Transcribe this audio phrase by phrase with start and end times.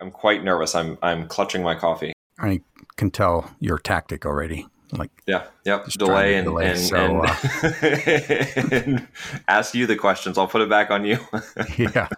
[0.00, 0.76] I'm quite nervous.
[0.76, 2.12] I'm I'm clutching my coffee.
[2.38, 2.60] I
[2.96, 4.68] can tell your tactic already.
[4.92, 5.86] Like yeah, yep.
[5.86, 9.08] Delay and delay, and, so, and, uh, and
[9.48, 10.38] ask you the questions.
[10.38, 11.18] I'll put it back on you.
[11.76, 12.08] yeah.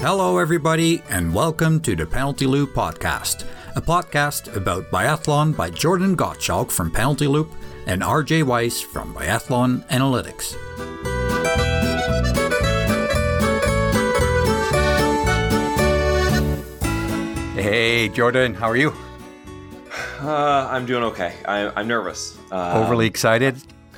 [0.00, 3.46] Hello, everybody, and welcome to the Penalty Loop Podcast,
[3.76, 7.52] a podcast about biathlon by Jordan Gottschalk from Penalty Loop
[7.86, 10.54] and RJ Weiss from Biathlon Analytics.
[17.54, 18.92] Hey, Jordan, how are you?
[20.20, 21.34] Uh, I'm doing okay.
[21.46, 22.38] I, am nervous.
[22.50, 23.56] Um, Overly excited?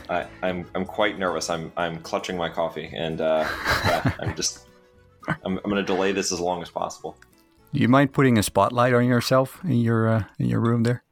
[0.08, 1.50] I, am I'm, I'm quite nervous.
[1.50, 3.46] I'm I'm clutching my coffee, and uh,
[3.84, 4.66] yeah, I'm just
[5.28, 7.16] I'm, I'm going to delay this as long as possible.
[7.72, 11.02] Do you mind putting a spotlight on yourself in your uh, in your room there?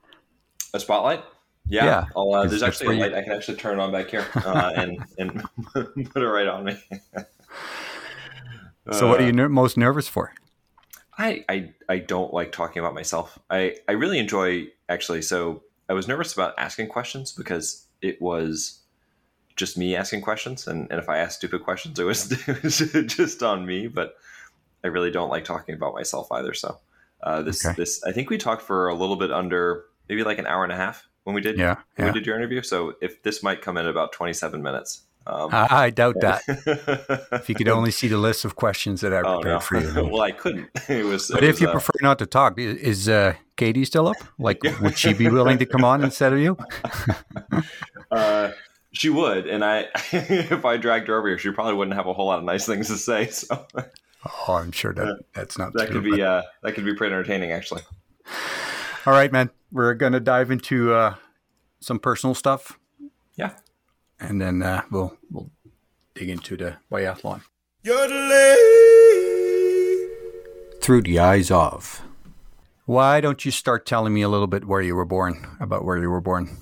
[0.73, 1.23] A spotlight?
[1.67, 2.07] Yeah, yeah.
[2.17, 3.13] Uh, there's actually a light.
[3.13, 3.19] You...
[3.19, 5.43] I can actually turn it on back here uh, and and
[5.73, 6.77] put it right on me.
[8.93, 10.33] so, what are you ner- most nervous for?
[11.17, 13.39] I, I I don't like talking about myself.
[13.49, 15.23] I I really enjoy actually.
[15.23, 18.81] So I was nervous about asking questions because it was
[19.57, 22.79] just me asking questions, and, and if I asked stupid questions, it was, it was
[22.79, 23.87] just on me.
[23.87, 24.17] But
[24.83, 26.53] I really don't like talking about myself either.
[26.53, 26.79] So
[27.23, 27.75] uh, this okay.
[27.77, 30.73] this I think we talked for a little bit under maybe like an hour and
[30.73, 32.13] a half when we did yeah, when yeah.
[32.13, 32.63] we did your interview.
[32.63, 35.03] So if this might come in about 27 minutes.
[35.27, 36.43] Um, I, I, doubt that.
[37.33, 39.61] if you could only see the list of questions that I oh, prepared oh, no.
[39.61, 40.09] for you.
[40.13, 40.69] well, I couldn't.
[40.89, 41.31] It was.
[41.33, 44.17] But it if was, you uh, prefer not to talk, is uh, Katie still up?
[44.39, 46.59] Like, would she be willing to come on instead of you?
[48.11, 48.51] uh,
[48.93, 52.13] she would, and I, if I dragged her over here, she probably wouldn't have a
[52.13, 53.29] whole lot of nice things to say.
[53.29, 53.67] So,
[54.49, 57.15] oh, I'm sure that that's not that true, could be uh, that could be pretty
[57.15, 57.83] entertaining, actually.
[59.07, 59.51] All right, man.
[59.71, 61.17] We're going to dive into uh,
[61.81, 62.79] some personal stuff.
[63.37, 63.51] Yeah.
[64.19, 65.51] And then uh, we'll we'll
[66.15, 67.43] dig into the biathlon.
[70.81, 72.03] Through the eyes of.
[72.87, 75.99] Why don't you start telling me a little bit where you were born, about where
[75.99, 76.57] you were born?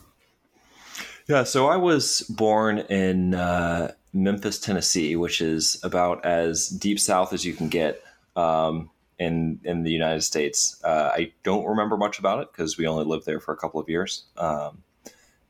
[1.28, 7.32] Yeah, so I was born in uh, Memphis, Tennessee, which is about as deep south
[7.32, 8.02] as you can get.
[8.34, 10.80] Um, in in the United States.
[10.84, 13.80] Uh, I don't remember much about it because we only lived there for a couple
[13.80, 14.82] of years, um,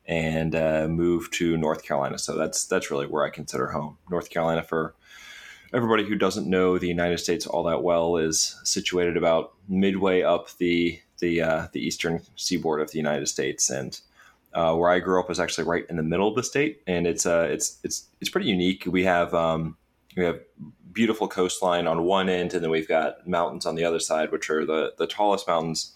[0.05, 2.17] and uh, moved to North Carolina.
[2.17, 3.97] So that's that's really where I consider home.
[4.09, 4.95] North Carolina, for
[5.73, 10.49] everybody who doesn't know the United States all that well, is situated about midway up
[10.57, 13.99] the the uh, the eastern seaboard of the United States, and
[14.53, 17.07] uh, where I grew up is actually right in the middle of the state, and
[17.07, 18.83] it's uh, it's it's it's pretty unique.
[18.85, 19.77] We have um,
[20.15, 20.39] we have
[20.91, 24.49] beautiful coastline on one end, and then we've got mountains on the other side, which
[24.49, 25.93] are the the tallest mountains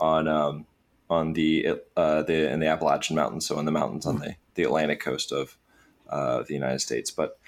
[0.00, 0.66] on um,
[1.10, 4.64] on the uh, the in the Appalachian Mountains, so in the mountains on the the
[4.64, 5.56] Atlantic coast of
[6.08, 7.10] uh, the United States.
[7.10, 7.38] But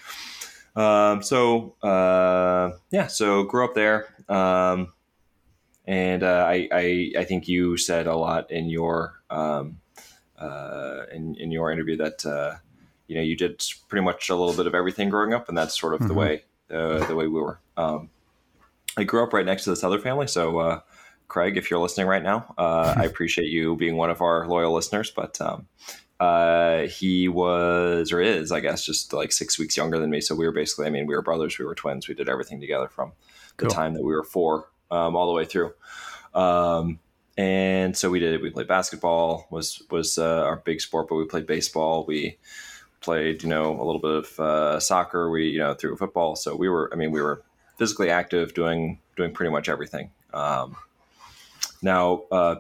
[0.77, 4.93] um, so uh, yeah, so grew up there, um,
[5.87, 9.81] and uh, I, I, I think you said a lot in your um,
[10.39, 12.57] uh, in in your interview that uh,
[13.11, 15.79] you know you did pretty much a little bit of everything growing up, and that's
[15.79, 16.09] sort of mm-hmm.
[16.09, 17.59] the way uh, the way we were.
[17.77, 18.09] Um,
[18.97, 20.81] I grew up right next to this other family, so uh,
[21.27, 24.73] Craig, if you're listening right now, uh, I appreciate you being one of our loyal
[24.73, 25.11] listeners.
[25.11, 25.67] But um,
[26.21, 30.21] uh, he was or is, I guess, just like six weeks younger than me.
[30.21, 32.61] So we were basically, I mean, we were brothers, we were twins, we did everything
[32.61, 33.11] together from
[33.57, 33.71] the cool.
[33.71, 35.73] time that we were four um, all the way through.
[36.33, 37.01] Um,
[37.37, 38.35] and so we did.
[38.35, 38.43] It.
[38.43, 42.05] We played basketball was was uh, our big sport, but we played baseball.
[42.07, 42.39] We
[43.01, 45.31] played, you know, a little bit of uh, soccer.
[45.31, 46.37] We, you know, through football.
[46.37, 47.43] So we were, I mean, we were
[47.77, 50.11] physically active, doing doing pretty much everything.
[50.33, 50.77] Um,
[51.83, 52.57] now, uh,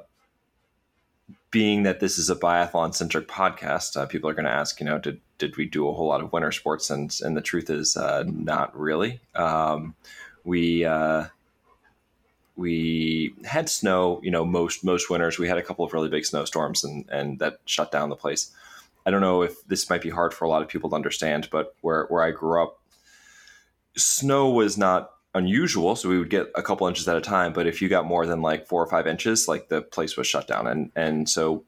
[1.50, 4.87] being that this is a biathlon centric podcast, uh, people are going to ask, you
[4.87, 6.91] know, did did we do a whole lot of winter sports?
[6.91, 9.21] And and the truth is, uh, not really.
[9.34, 9.95] Um,
[10.45, 11.27] we uh,
[12.56, 15.39] we had snow, you know, most most winters.
[15.39, 18.53] We had a couple of really big snowstorms, and and that shut down the place.
[19.10, 21.49] I don't know if this might be hard for a lot of people to understand,
[21.50, 22.81] but where, where I grew up,
[23.96, 25.96] snow was not unusual.
[25.96, 27.52] So we would get a couple inches at a time.
[27.52, 30.29] But if you got more than like four or five inches, like the place was
[30.29, 30.69] shut down.
[30.69, 31.64] And, and so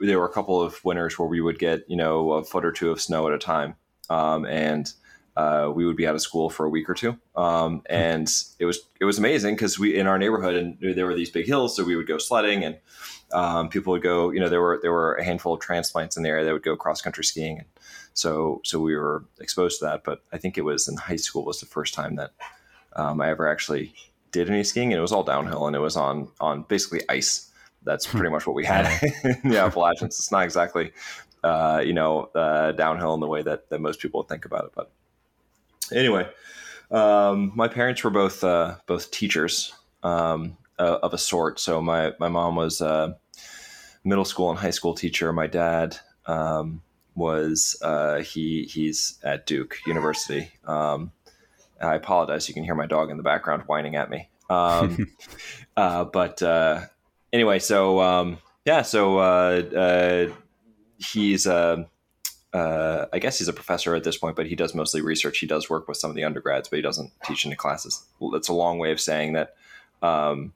[0.00, 2.72] there were a couple of winters where we would get, you know, a foot or
[2.72, 3.76] two of snow at a time.
[4.10, 4.92] Um, and
[5.36, 7.18] uh, we would be out of school for a week or two.
[7.34, 11.14] Um, and it was, it was amazing because we, in our neighborhood and there were
[11.14, 11.76] these big hills.
[11.76, 12.78] So we would go sledding and,
[13.32, 16.22] um, people would go, you know, there were there were a handful of transplants in
[16.22, 17.66] the area that would go cross country skiing, and
[18.14, 20.04] so so we were exposed to that.
[20.04, 22.30] But I think it was in high school was the first time that
[22.94, 23.92] um, I ever actually
[24.30, 27.50] did any skiing, and it was all downhill, and it was on on basically ice.
[27.82, 28.16] That's hmm.
[28.16, 28.86] pretty much what we had
[29.24, 30.20] in the Appalachians.
[30.20, 30.92] It's not exactly
[31.46, 34.72] uh, you know, uh, downhill in the way that, that most people think about it.
[34.74, 34.90] But
[35.92, 36.28] anyway,
[36.90, 41.58] um, my parents were both uh, both teachers um, uh, of a sort.
[41.60, 43.16] So my my mom was a
[44.04, 45.32] middle school and high school teacher.
[45.32, 45.96] My dad
[46.26, 46.82] um,
[47.14, 50.50] was uh, he he's at Duke University.
[50.64, 51.12] Um,
[51.80, 52.48] I apologize.
[52.48, 54.30] You can hear my dog in the background whining at me.
[54.48, 55.08] Um,
[55.76, 56.82] uh, but uh,
[57.32, 60.34] anyway, so um, yeah, so uh, uh,
[60.98, 61.88] he's a
[62.56, 65.38] uh, I guess he's a professor at this point, but he does mostly research.
[65.38, 68.04] He does work with some of the undergrads, but he doesn't teach any classes.
[68.18, 69.54] Well, that's a long way of saying that.
[70.02, 70.52] Um,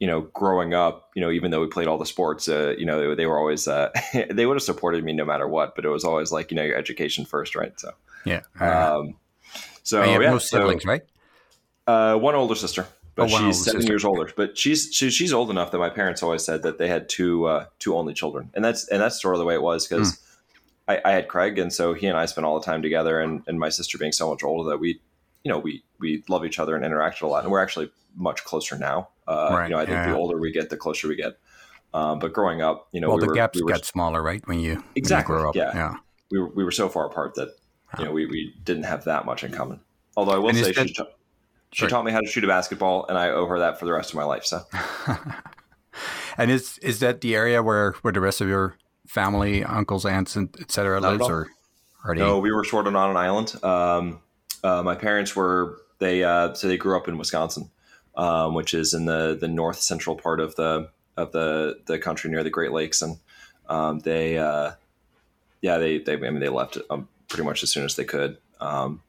[0.00, 2.86] you know, growing up, you know, even though we played all the sports, uh, you
[2.86, 3.90] know, they, they were always uh,
[4.30, 5.74] they would have supported me no matter what.
[5.74, 7.72] But it was always like, you know, your education first, right?
[7.80, 7.90] So
[8.24, 8.42] yeah.
[8.60, 9.14] Um,
[9.82, 11.02] so you have yeah, no so- right?
[11.88, 12.86] uh, one older sister,
[13.16, 13.92] but Oh, she's seven sister.
[13.92, 14.30] years older.
[14.36, 17.46] But she's she, she's old enough that my parents always said that they had two
[17.46, 20.10] uh, two only children, and that's and that's sort of the way it was because
[20.14, 20.24] Hmm.
[20.88, 23.42] I, I had Craig, and so he and I spent all the time together, and,
[23.46, 25.00] and my sister being so much older that we,
[25.44, 28.42] you know, we we love each other and interacted a lot, and we're actually much
[28.44, 29.08] closer now.
[29.26, 30.10] Uh, Right, You know, I think yeah.
[30.12, 31.38] the older we get, the closer we get.
[31.94, 34.22] Um, but growing up, you know, well, we the were, gaps we were get smaller,
[34.22, 34.46] right?
[34.48, 35.54] When you when you Exactly, grow up.
[35.56, 35.72] yeah.
[35.74, 35.94] yeah.
[36.30, 37.48] we were we were so far apart that
[37.98, 39.80] you know we, we didn't have that much in common.
[40.16, 41.06] Although I will And say that- she, ta-
[41.72, 43.92] she taught me how to shoot a basketball, and I owe her that for the
[43.92, 44.44] rest of my life.
[44.44, 44.62] So
[46.38, 48.76] And is is that the area where where the rest of your
[49.08, 51.48] family, uncles, aunts, and et cetera Not lives, or
[52.06, 52.20] they?
[52.20, 53.54] no, we were sort of on an island.
[53.64, 54.20] Um,
[54.62, 57.70] uh, my parents were they uh, so they grew up in Wisconsin,
[58.16, 62.30] um, which is in the the north central part of the of the the country
[62.30, 63.16] near the Great Lakes, and
[63.68, 64.72] um, they uh,
[65.60, 68.38] yeah they they I mean they left um, pretty much as soon as they could.
[68.60, 69.02] Um,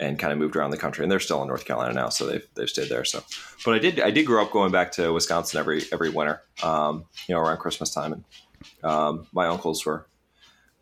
[0.00, 2.26] and kind of moved around the country, and they're still in North Carolina now, so
[2.26, 3.04] they've they've stayed there.
[3.04, 3.22] So,
[3.64, 7.04] but I did I did grow up going back to Wisconsin every every winter, um,
[7.28, 8.24] you know, around Christmas time, and
[8.82, 10.06] um, my uncles were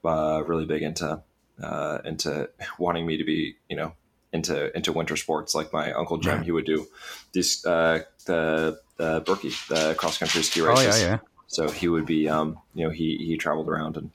[0.05, 1.23] uh, really big into
[1.63, 2.49] uh, into
[2.79, 3.93] wanting me to be, you know,
[4.33, 5.55] into into winter sports.
[5.55, 6.45] Like my uncle Jim, Right.
[6.45, 6.87] he would do
[7.33, 11.01] these uh, the the Birkie, the cross country ski oh races.
[11.01, 11.19] yeah, yeah.
[11.47, 14.11] So he would be, um, you know, he he traveled around and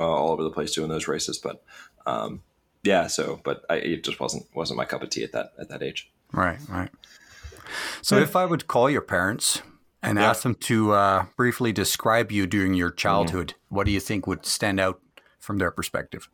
[0.00, 1.38] uh, all over the place doing those races.
[1.38, 1.62] But
[2.06, 2.42] um,
[2.82, 5.68] yeah, so but I, it just wasn't wasn't my cup of tea at that at
[5.68, 6.10] that age.
[6.32, 6.90] Right, right.
[8.02, 9.62] So if I would call your parents
[10.04, 10.30] and Yeah.
[10.30, 14.44] ask them to uh, briefly describe you during your childhood, what do you think would
[14.46, 15.00] stand out
[15.38, 16.28] from their perspective?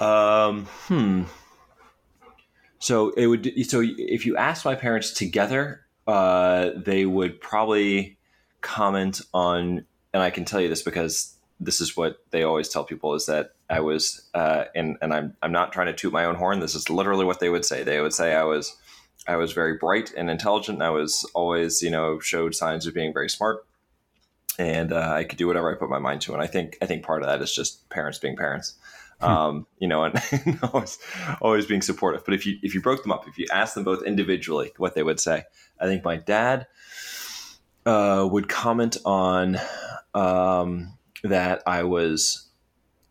[0.00, 1.22] Um, hmm.
[2.78, 3.50] So it would.
[3.66, 8.18] So if you ask my parents together, uh, they would probably
[8.60, 12.84] comment on, and I can tell you this because this is what they always tell
[12.84, 16.24] people is that I was, uh, and and I'm I'm not trying to toot my
[16.24, 16.60] own horn.
[16.60, 17.84] This is literally what they would say.
[17.84, 18.76] They would say I was,
[19.26, 20.76] I was very bright and intelligent.
[20.76, 23.66] And I was always, you know, showed signs of being very smart,
[24.58, 26.34] and uh, I could do whatever I put my mind to.
[26.34, 28.74] And I think I think part of that is just parents being parents
[29.20, 30.98] um, you know, and, and always,
[31.40, 32.24] always being supportive.
[32.24, 34.94] But if you if you broke them up, if you asked them both individually what
[34.94, 35.44] they would say,
[35.80, 36.66] I think my dad
[37.86, 39.58] uh, would comment on
[40.14, 42.48] um, that I was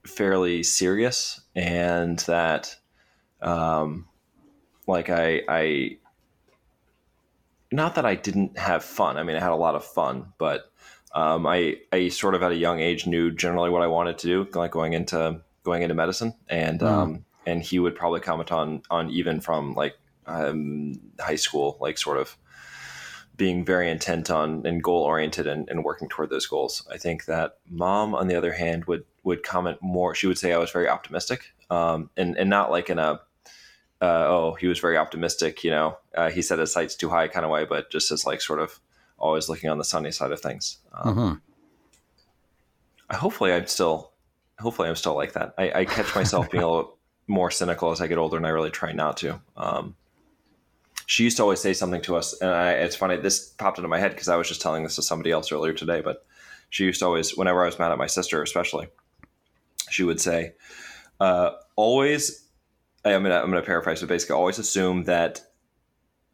[0.06, 2.76] fairly serious and that,
[3.42, 4.08] um,
[4.88, 5.98] like I, I,
[7.74, 9.18] not that I didn't have fun.
[9.18, 10.72] I mean, I had a lot of fun, but
[11.14, 14.28] um, I I sort of at a young age knew generally what I wanted to
[14.28, 16.88] do, like going into going into medicine, and Mm.
[16.88, 21.98] um, and he would probably comment on on even from like um, high school, like
[21.98, 22.38] sort of
[23.36, 26.88] being very intent on and goal oriented and, and working toward those goals.
[26.92, 30.14] I think that mom, on the other hand, would would comment more.
[30.16, 33.20] She would say I was very optimistic, um, and and not like in a
[34.04, 37.28] uh, oh he was very optimistic, you know, uh, he set his sights too high
[37.28, 38.80] kind of way, but just as like sort of
[39.18, 40.78] always looking on the sunny side of things.
[40.94, 41.34] Um, hmm
[43.10, 44.12] I hopefully I'm still
[44.60, 45.54] hopefully I'm still like that.
[45.58, 48.50] I, I catch myself being a little more cynical as I get older, and I
[48.50, 49.40] really try not to.
[49.56, 49.96] Um,
[51.06, 53.18] she used to always say something to us, and I, it's funny.
[53.18, 55.74] This popped into my head because I was just telling this to somebody else earlier
[55.74, 56.02] today.
[56.02, 56.26] But
[56.70, 58.88] she used to always, whenever I was mad at my sister, especially,
[59.90, 60.54] she would say,
[61.20, 62.43] uh, "Always."
[63.06, 65.42] I'm gonna I'm gonna paraphrase, but basically, always assume that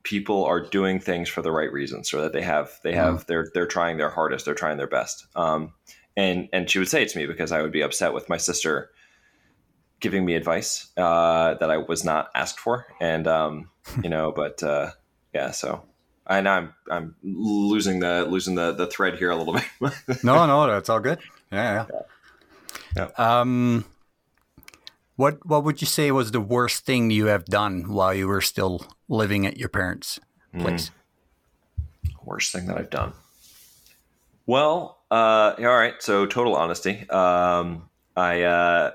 [0.04, 3.48] people are doing things for the right reasons, or that they have they have they're
[3.54, 5.28] they're trying their hardest, they're trying their best.
[5.36, 5.74] Um,
[6.16, 8.38] and and she would say it to me because I would be upset with my
[8.38, 8.92] sister
[10.00, 13.70] giving me advice uh, that I was not asked for, and um,
[14.04, 14.92] you know, but uh,
[15.34, 15.84] yeah, so
[16.28, 19.64] I know I'm I'm losing the losing the the thread here a little bit.
[20.24, 21.20] No, no, that's all good.
[21.52, 21.86] yeah
[22.96, 23.40] Yeah, yeah.
[23.40, 23.86] Um,
[25.20, 28.40] what what would you say was the worst thing you have done while you were
[28.40, 30.18] still living at your parents'
[30.58, 30.92] place?
[32.24, 33.12] Worst thing that I've done.
[34.46, 35.96] Well, uh, all right.
[36.00, 37.06] So total honesty.
[37.10, 38.92] Um, I uh,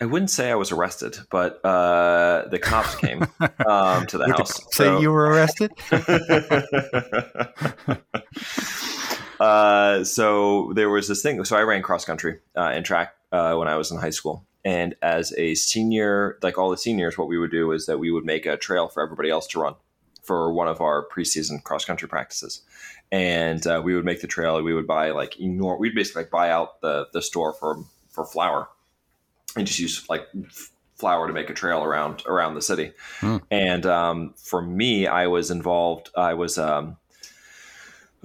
[0.00, 3.22] I wouldn't say I was arrested, but uh, the cops came
[3.66, 4.58] um, to the house.
[4.58, 5.72] the cops say you were arrested?
[9.40, 11.44] uh, so there was this thing.
[11.44, 14.46] So I ran cross country uh, and track uh, when I was in high school.
[14.64, 18.10] And as a senior, like all the seniors, what we would do is that we
[18.10, 19.74] would make a trail for everybody else to run
[20.24, 22.62] for one of our preseason cross country practices.
[23.12, 24.60] And uh, we would make the trail.
[24.60, 25.80] We would buy like enormous.
[25.80, 28.68] We'd basically like buy out the the store for for flour
[29.56, 30.26] and just use like
[30.96, 32.92] flour to make a trail around around the city.
[33.20, 33.36] Hmm.
[33.52, 36.10] And um, for me, I was involved.
[36.16, 36.96] I was um,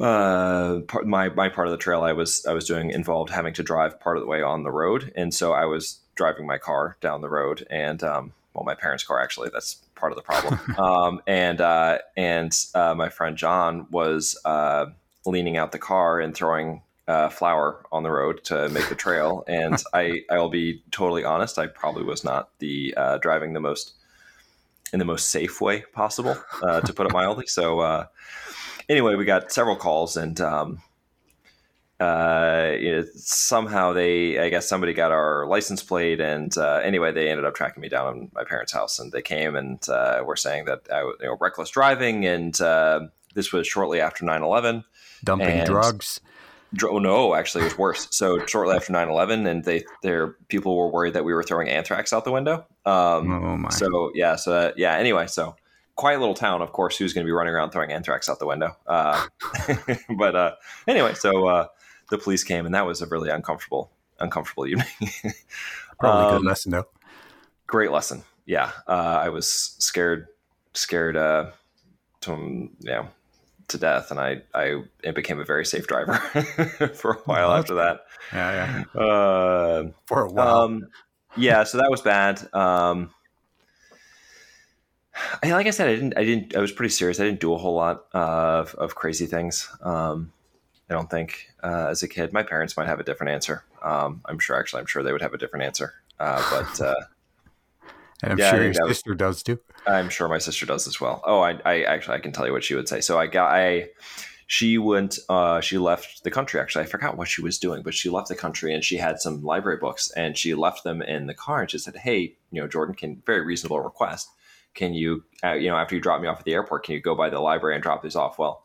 [0.01, 3.53] uh, part, my my part of the trail I was I was doing involved having
[3.53, 6.57] to drive part of the way on the road, and so I was driving my
[6.57, 9.49] car down the road, and um, well, my parents' car actually.
[9.53, 10.59] That's part of the problem.
[10.77, 14.87] um, and uh, and uh, my friend John was uh,
[15.25, 19.43] leaning out the car and throwing uh, flour on the road to make the trail.
[19.47, 21.59] And I I will be totally honest.
[21.59, 23.93] I probably was not the uh, driving the most
[24.93, 27.47] in the most safe way possible, uh, to put it mildly.
[27.47, 28.07] So uh,
[28.91, 30.39] anyway, we got several calls and.
[30.41, 30.81] Um,
[31.99, 37.11] uh, you know, somehow they, I guess somebody got our license plate, and uh, anyway,
[37.11, 40.23] they ended up tracking me down in my parents' house, and they came and uh,
[40.25, 43.01] were saying that I was you know, reckless driving, and uh,
[43.35, 44.83] this was shortly after 9-11.
[45.23, 46.19] Dumping And- drugs.
[46.73, 48.07] Dr- Oh, no, actually, it was worse.
[48.09, 52.13] So shortly after 9-11, and they, their people were worried that we were throwing anthrax
[52.13, 52.65] out the window.
[52.85, 53.69] Um, Oh my.
[53.69, 54.95] so yeah, so uh, yeah.
[54.95, 55.55] Anyway, so
[56.01, 56.97] quiet little town, of course.
[56.97, 58.75] Who's going to be running around throwing anthrax out the window?
[58.87, 59.23] Uh,
[60.17, 60.55] but uh,
[60.87, 61.67] anyway, so uh,
[62.09, 64.87] the police came, and that was a really uncomfortable, uncomfortable evening.
[65.99, 66.87] Probably a um, good lesson though.
[67.67, 68.23] Great lesson.
[68.45, 70.27] Yeah, uh, I was scared,
[70.73, 71.51] scared uh,
[72.21, 73.07] to you know
[73.67, 76.13] to death, and I I it became a very safe driver
[76.95, 78.05] for a while Oh, after that.
[78.33, 79.01] Yeah, yeah.
[79.01, 80.63] Uh, For a while.
[80.65, 80.87] um,
[81.37, 82.41] yeah, so that was bad.
[82.53, 83.11] Um,
[85.43, 86.17] I, like I said, I didn't.
[86.17, 86.55] I didn't.
[86.55, 87.19] I was pretty serious.
[87.19, 89.69] I didn't do a whole lot of, of crazy things.
[89.81, 90.31] Um,
[90.89, 92.33] I don't think uh, as a kid.
[92.33, 93.63] My parents might have a different answer.
[93.81, 94.57] Um, I'm sure.
[94.59, 95.93] Actually, I'm sure they would have a different answer.
[96.19, 96.95] Uh, but uh,
[98.23, 99.59] and I'm yeah, sure your that was- sister does too.
[99.87, 101.23] I'm sure my sister does as well.
[101.25, 103.01] Oh, I, I actually I can tell you what she would say.
[103.01, 103.89] So I got I
[104.45, 106.83] she went uh she left the country actually.
[106.83, 109.41] I forgot what she was doing, but she left the country and she had some
[109.41, 112.67] library books and she left them in the car and she said, "Hey, you know,
[112.67, 114.29] Jordan can very reasonable request.
[114.73, 117.01] Can you uh, you know, after you drop me off at the airport, can you
[117.01, 118.63] go by the library and drop these off?" Well,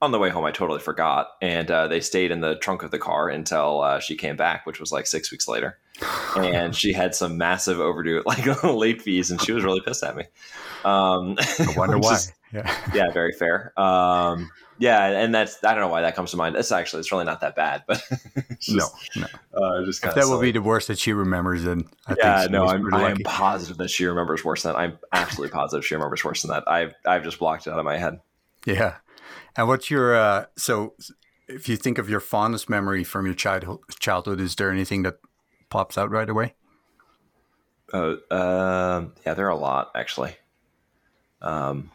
[0.00, 2.90] on the way home, I totally forgot, and uh, they stayed in the trunk of
[2.90, 5.78] the car until uh, she came back, which was like six weeks later.
[6.36, 10.16] And she had some massive overdue, like late fees, and she was really pissed at
[10.16, 10.24] me.
[10.84, 12.14] Um, I wonder why.
[12.14, 12.74] is- yeah.
[12.94, 13.72] yeah, very fair.
[13.80, 14.50] Um,
[14.82, 16.56] yeah, and that's I don't know why that comes to mind.
[16.56, 18.02] It's actually it's really not that bad, but
[18.50, 19.26] it's No, no.
[19.54, 22.66] uh, just that would be the worst that she remembers, then I yeah, think no,
[22.66, 24.78] I'm, I am positive that she remembers worse than that.
[24.80, 26.64] I'm absolutely positive she remembers worse than that.
[26.66, 28.18] I've I've just blocked it out of my head.
[28.66, 28.96] Yeah.
[29.54, 30.94] And what's your uh so
[31.46, 35.18] if you think of your fondest memory from your childhood childhood, is there anything that
[35.70, 36.54] pops out right away?
[37.92, 40.34] Oh, um, yeah, there are a lot actually.
[41.40, 41.92] Um,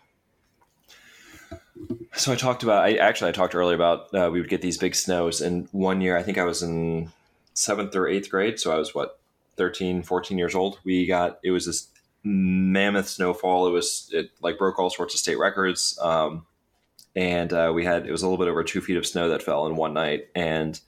[2.15, 2.83] so I talked about.
[2.83, 6.01] I actually I talked earlier about uh, we would get these big snows, and one
[6.01, 7.11] year I think I was in
[7.53, 9.19] seventh or eighth grade, so I was what
[9.57, 10.79] 13, 14 years old.
[10.83, 11.87] We got it was this
[12.23, 13.67] mammoth snowfall.
[13.67, 16.45] It was it like broke all sorts of state records, um,
[17.15, 19.43] and uh, we had it was a little bit over two feet of snow that
[19.43, 20.79] fell in one night, and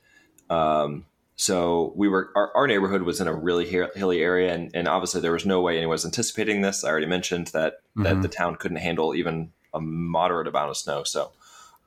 [0.50, 1.06] um,
[1.36, 5.22] so we were our, our neighborhood was in a really hilly area, and, and obviously
[5.22, 6.84] there was no way anyone was anticipating this.
[6.84, 8.22] I already mentioned that that Mhm.
[8.22, 11.04] the town couldn't handle even a moderate amount of snow.
[11.04, 11.32] So,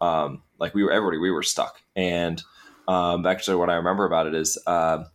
[0.01, 1.81] um, like we were everybody, we were stuck.
[1.97, 2.43] And
[2.89, 5.07] um, actually, what I remember about it is um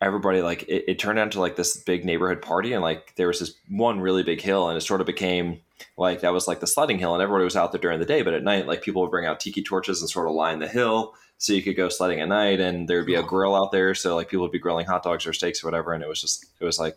[0.00, 3.28] everybody like it, it turned out to like this big neighborhood party, and like there
[3.28, 5.60] was this one really big hill, and it sort of became
[5.96, 8.22] like that was like the sledding hill, and everybody was out there during the day,
[8.22, 10.68] but at night, like people would bring out tiki torches and sort of line the
[10.68, 13.94] hill so you could go sledding at night, and there'd be a grill out there,
[13.94, 16.20] so like people would be grilling hot dogs or steaks or whatever, and it was
[16.20, 16.96] just it was like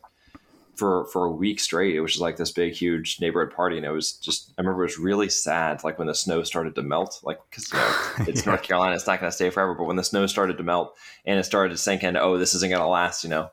[0.79, 1.95] for for a week straight.
[1.95, 4.51] It was just like this big, huge neighborhood party, and it was just.
[4.57, 7.71] I remember it was really sad, like when the snow started to melt, like because
[7.71, 9.75] you know it's North Carolina, it's not going to stay forever.
[9.75, 10.95] But when the snow started to melt
[11.25, 13.51] and it started to sink in, oh, this isn't going to last, you know.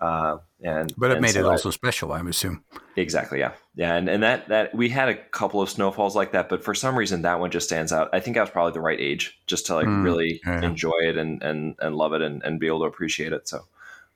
[0.00, 2.64] Uh, and But it and made so it I- also special, I assume.
[2.96, 3.38] Exactly.
[3.38, 3.52] Yeah.
[3.76, 3.94] Yeah.
[3.94, 6.96] And, and that, that we had a couple of snowfalls like that, but for some
[6.96, 8.08] reason that one just stands out.
[8.12, 10.62] I think I was probably the right age just to like Mm, really yeah.
[10.62, 13.48] enjoy it and, and, and love it and, and be able to appreciate it.
[13.48, 13.60] So,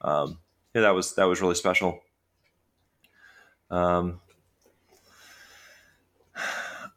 [0.03, 0.39] um,
[0.75, 2.01] yeah, that was, that was really special.
[3.71, 4.21] Um,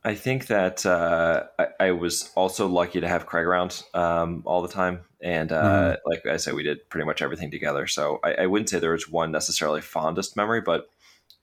[0.04, 4.63] I think that uh, I, I, was also lucky to have Craig around um, all
[4.63, 5.98] the time, and uh, mm.
[6.06, 7.86] like I said, we did pretty much everything together.
[7.86, 10.90] So I, I, wouldn't say there was one necessarily fondest memory, but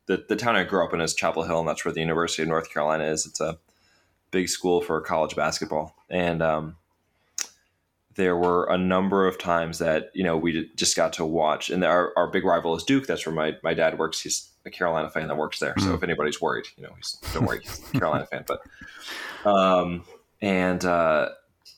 [0.07, 2.43] the the town I grew up in is Chapel Hill, and that's where the University
[2.43, 3.27] of North Carolina is.
[3.27, 3.59] It's a
[4.33, 6.77] big school for college basketball, and um,
[8.19, 11.71] there were a number of times that you know we just got to watch.
[11.71, 13.07] And our, our big rival is Duke.
[13.07, 14.21] That's where my my dad works.
[14.21, 15.75] He's a Carolina fan that works there.
[15.79, 15.95] So hmm.
[15.95, 18.45] if anybody's worried, you know, he's don't worry, he's a Carolina fan.
[18.47, 18.61] But
[19.49, 20.05] um,
[20.43, 21.29] and uh,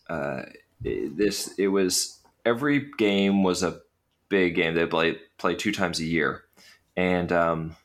[0.09, 0.43] uh,
[0.81, 3.79] this it was every game was a
[4.31, 4.75] big game.
[4.75, 6.45] They play play two times a year,
[6.97, 7.77] and um,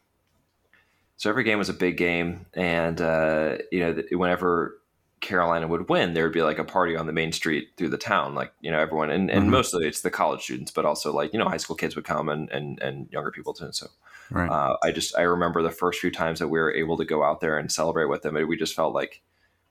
[1.18, 2.46] so every game was a big game.
[2.54, 4.80] And uh, you know, whenever
[5.26, 7.98] Carolina would win, there would be like a party on the main street through the
[7.98, 8.36] town.
[8.36, 9.52] Like, you know, everyone, and, and mm-hmm.
[9.52, 12.30] mostly it's the college students, but also like, you know, high school kids would come
[12.30, 13.70] and, and, and younger people too.
[13.72, 13.88] So
[14.30, 14.50] right.
[14.50, 17.24] uh, I just, I remember the first few times that we were able to go
[17.24, 18.36] out there and celebrate with them.
[18.36, 19.24] And we just felt like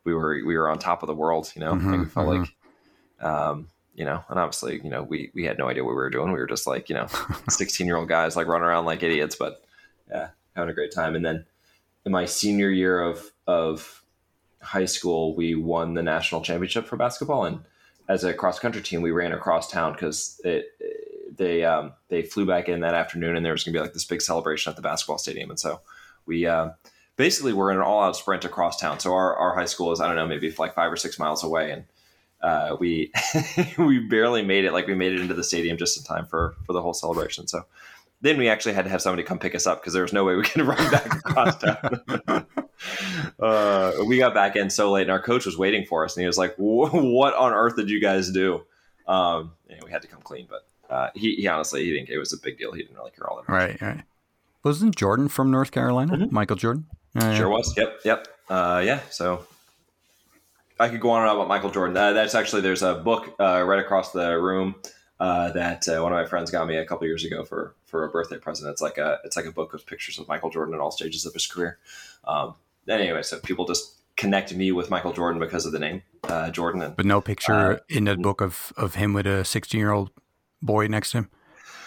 [0.03, 2.05] we were, we were on top of the world, you know, mm-hmm.
[2.05, 2.43] felt mm-hmm.
[3.23, 5.97] like, um, you know, and obviously, you know, we, we had no idea what we
[5.97, 6.33] were doing.
[6.33, 7.07] We were just like, you know,
[7.49, 9.65] 16 year old guys like running around like idiots, but
[10.11, 11.15] yeah, having a great time.
[11.15, 11.47] And then
[12.05, 14.04] in my senior year of, of,
[14.65, 17.61] high school, we won the national championship for basketball, and
[18.09, 20.67] as a cross country team, we ran across town because it,
[21.37, 23.95] they um, they flew back in that afternoon, and there was going to be like
[23.95, 25.81] this big celebration at the basketball stadium, and so
[26.27, 26.71] we uh,
[27.17, 29.01] basically were in an all out sprint across town.
[29.01, 31.43] So our, our high school is I don't know maybe like five or six miles
[31.45, 31.85] away, and
[32.43, 33.13] uh, we
[33.79, 34.73] we barely made it.
[34.73, 37.47] Like we made it into the stadium just in time for for the whole celebration.
[37.47, 37.65] So
[38.21, 40.25] then we actually had to have somebody come pick us up because there was no
[40.25, 42.47] way we could run back across town.
[43.39, 46.23] uh, we got back in so late, and our coach was waiting for us, and
[46.23, 48.63] he was like, "What on earth did you guys do?"
[49.07, 52.11] Um, and we had to come clean, but uh, he, he, honestly he didn't.
[52.11, 52.73] It was a big deal.
[52.73, 53.55] He didn't really care all that much.
[53.55, 54.03] Right, right.
[54.63, 56.17] Wasn't Jordan from North Carolina?
[56.17, 56.35] Mm-hmm.
[56.35, 56.87] Michael Jordan.
[57.15, 57.77] Uh, sure was.
[57.77, 58.29] Yep, yep.
[58.49, 59.01] Uh, yeah.
[59.11, 59.47] So
[60.81, 61.97] I could go on and on about Michael Jordan.
[61.97, 64.75] Uh, that's actually there's a book uh, right across the room
[65.21, 68.05] uh, that uh, one of my friends got me a couple years ago for for
[68.05, 68.71] a birthday present.
[68.71, 71.25] It's like a it's like a book of pictures of Michael Jordan at all stages
[71.27, 71.79] of his career.
[72.25, 72.55] Um,
[72.89, 76.83] anyway, so people just connect me with Michael Jordan because of the name uh, Jordan.
[76.83, 79.93] And, but no picture uh, in the book of of him with a 16 year
[79.93, 80.11] old
[80.63, 81.31] boy next to him.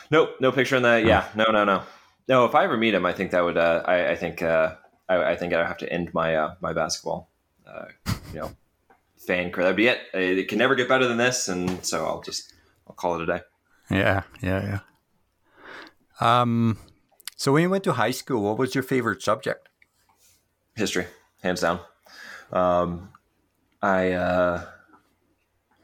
[0.09, 1.03] Nope, no picture in that.
[1.03, 1.07] Oh.
[1.07, 1.83] Yeah, no, no, no,
[2.27, 2.45] no.
[2.45, 3.57] If I ever meet him, I think that would.
[3.57, 4.41] Uh, I, I, think.
[4.41, 4.75] Uh,
[5.09, 7.29] I, I, think I'd have to end my uh, my basketball.
[7.65, 7.85] Uh,
[8.33, 8.51] you know,
[9.17, 9.65] fan career.
[9.65, 9.99] That'd be it.
[10.13, 12.53] It can never get better than this, and so I'll just
[12.87, 13.41] I'll call it a day.
[13.89, 14.79] Yeah, yeah,
[16.21, 16.41] yeah.
[16.41, 16.77] Um,
[17.35, 19.67] so when you went to high school, what was your favorite subject?
[20.77, 21.07] History,
[21.41, 21.79] hands down.
[22.51, 23.09] Um,
[23.81, 24.65] I uh,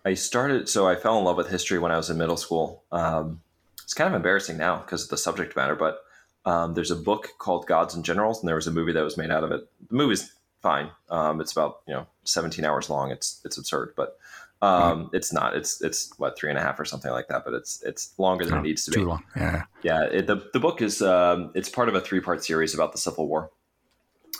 [0.06, 2.84] I started so I fell in love with history when I was in middle school.
[2.92, 3.42] Um,
[3.84, 6.00] it's kind of embarrassing now because of the subject matter, but
[6.46, 9.18] um, there's a book called Gods and Generals, and there was a movie that was
[9.18, 9.62] made out of it.
[9.90, 10.90] The movie's fine.
[11.10, 13.12] Um, it's about you know 17 hours long.
[13.12, 14.18] It's it's absurd, but
[14.62, 15.56] um, it's not.
[15.56, 17.44] It's it's what three and a half or something like that.
[17.46, 19.04] But it's it's longer than oh, it needs to too be.
[19.04, 19.24] Too long.
[19.36, 19.64] Yeah.
[19.84, 20.04] Yeah.
[20.04, 22.98] It, the the book is um, it's part of a three part series about the
[22.98, 23.52] Civil War,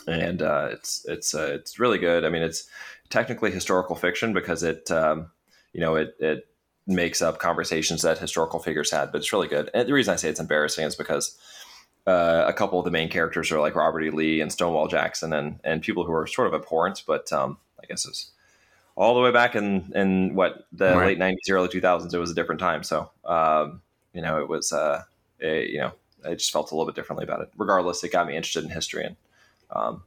[0.06, 2.24] and uh, it's it's uh, it's really good.
[2.24, 2.68] I mean, it's
[3.10, 5.30] technically historical fiction because it um,
[5.72, 6.48] you know it it
[6.86, 9.70] makes up conversations that historical figures had, but it's really good.
[9.72, 11.36] And the reason I say it's embarrassing is because.
[12.06, 14.10] Uh, a couple of the main characters are like Robert E.
[14.10, 17.86] Lee and Stonewall Jackson, and and people who are sort of abhorrent, but um, I
[17.86, 18.30] guess it's
[18.96, 21.18] all the way back in in what the right.
[21.18, 22.12] late '90s, early 2000s.
[22.12, 23.80] It was a different time, so um,
[24.12, 25.02] you know it was uh,
[25.40, 25.92] a, you know
[26.24, 27.50] I just felt a little bit differently about it.
[27.56, 29.16] Regardless, it got me interested in history, and
[29.74, 30.02] um,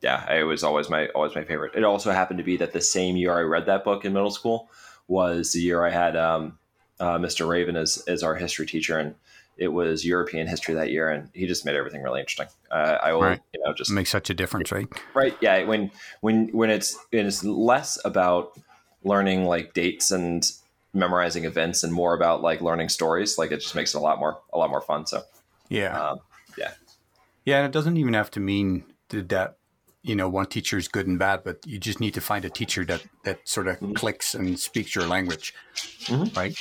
[0.00, 1.74] yeah, it was always my always my favorite.
[1.74, 4.30] It also happened to be that the same year I read that book in middle
[4.30, 4.68] school
[5.08, 6.58] was the year I had um,
[7.00, 7.48] uh, Mr.
[7.48, 9.14] Raven as as our history teacher, and
[9.56, 12.48] it was European history that year, and he just made everything really interesting.
[12.70, 13.40] Uh, I will, right.
[13.54, 14.88] you know, just makes such a difference, right?
[15.14, 15.36] Right.
[15.40, 15.64] Yeah.
[15.64, 18.58] When when when it's it's less about
[19.04, 20.50] learning like dates and
[20.92, 23.38] memorizing events, and more about like learning stories.
[23.38, 25.06] Like it just makes it a lot more a lot more fun.
[25.06, 25.22] So
[25.68, 26.18] yeah, um,
[26.58, 26.72] yeah,
[27.44, 27.58] yeah.
[27.58, 29.56] And it doesn't even have to mean that
[30.02, 32.50] you know one teacher is good and bad, but you just need to find a
[32.50, 33.92] teacher that that sort of mm-hmm.
[33.94, 35.54] clicks and speaks your language,
[36.04, 36.36] mm-hmm.
[36.38, 36.56] right?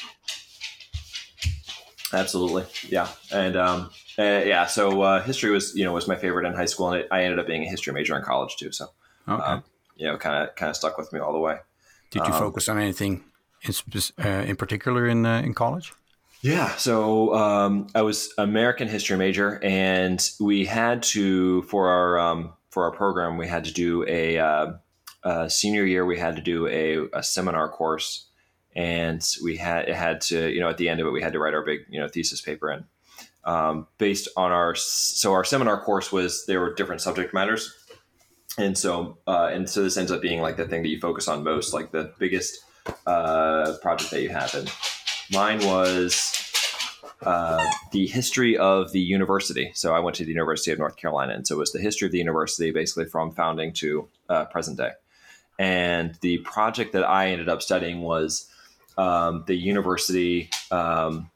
[2.14, 4.66] Absolutely, yeah, and um, uh, yeah.
[4.66, 7.24] So uh, history was you know was my favorite in high school, and it, I
[7.24, 8.72] ended up being a history major in college too.
[8.72, 8.88] So,
[9.28, 9.44] okay.
[9.44, 9.64] um,
[9.96, 11.58] you know, kind of kind of stuck with me all the way.
[12.12, 13.24] Did you um, focus on anything
[13.64, 13.74] in,
[14.24, 15.94] uh, in particular in uh, in college?
[16.44, 22.54] Yeah, so um, I was American history major, and we had to for our um,
[22.70, 26.68] for our program we had to do a uh, senior year we had to do
[26.68, 28.28] a, a seminar course
[28.76, 31.32] and we had it had to you know at the end of it we had
[31.32, 32.84] to write our big you know thesis paper and
[33.46, 37.74] um, based on our so our seminar course was there were different subject matters.
[38.58, 41.28] And so uh, and so this ends up being like the thing that you focus
[41.28, 42.60] on most, like the biggest
[43.08, 44.54] uh, project that you have.
[44.54, 44.72] And
[45.32, 46.40] mine was
[47.22, 49.72] uh, the history of the university.
[49.74, 52.06] So I went to the University of North Carolina, and so it was the history
[52.06, 54.92] of the university, basically from founding to uh, present day.
[55.60, 58.50] And the project that I ended up studying was
[58.98, 61.30] um, the university um,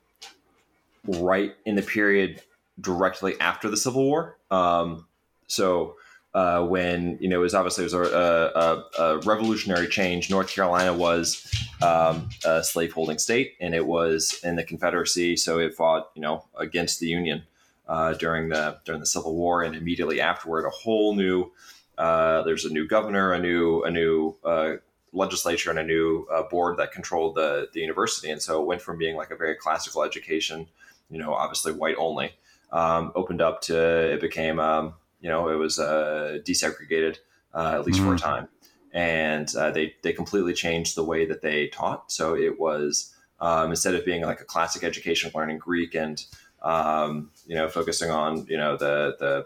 [1.05, 2.41] right in the period
[2.79, 4.37] directly after the Civil War.
[4.51, 5.07] Um,
[5.47, 5.95] so
[6.33, 10.29] uh, when you know it was obviously it was a, a, a revolutionary change.
[10.29, 15.73] North Carolina was um, a slaveholding state, and it was in the Confederacy, so it
[15.73, 17.43] fought you know against the Union
[17.87, 21.51] uh, during the during the Civil War, and immediately afterward, a whole new
[21.97, 24.73] uh, there's a new governor, a new a new uh,
[25.13, 28.81] legislature, and a new uh, board that controlled the the university, and so it went
[28.81, 30.67] from being like a very classical education,
[31.09, 32.33] you know, obviously white only,
[32.71, 33.75] um, opened up to
[34.13, 37.17] it became um, you know, it was uh, desegregated
[37.53, 38.09] uh, at least mm-hmm.
[38.09, 38.21] for a mm.
[38.21, 38.47] time,
[38.91, 42.11] and uh, they they completely changed the way that they taught.
[42.11, 46.23] So it was um, instead of being like a classic education, learning Greek and
[46.61, 49.45] um, you know focusing on you know the the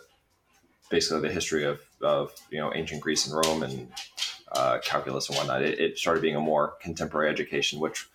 [0.90, 3.92] basically the history of of you know ancient Greece and Rome and
[4.52, 5.62] uh, calculus and whatnot.
[5.62, 8.10] It, it started being a more contemporary education, which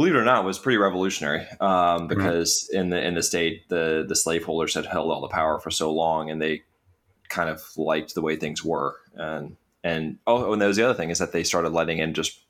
[0.00, 2.80] believe it or not, was pretty revolutionary um, because mm-hmm.
[2.80, 5.92] in the in the state, the the slaveholders had held all the power for so
[5.92, 6.62] long, and they
[7.28, 8.96] kind of liked the way things were.
[9.14, 12.14] And and oh, and that was the other thing is that they started letting in
[12.14, 12.40] just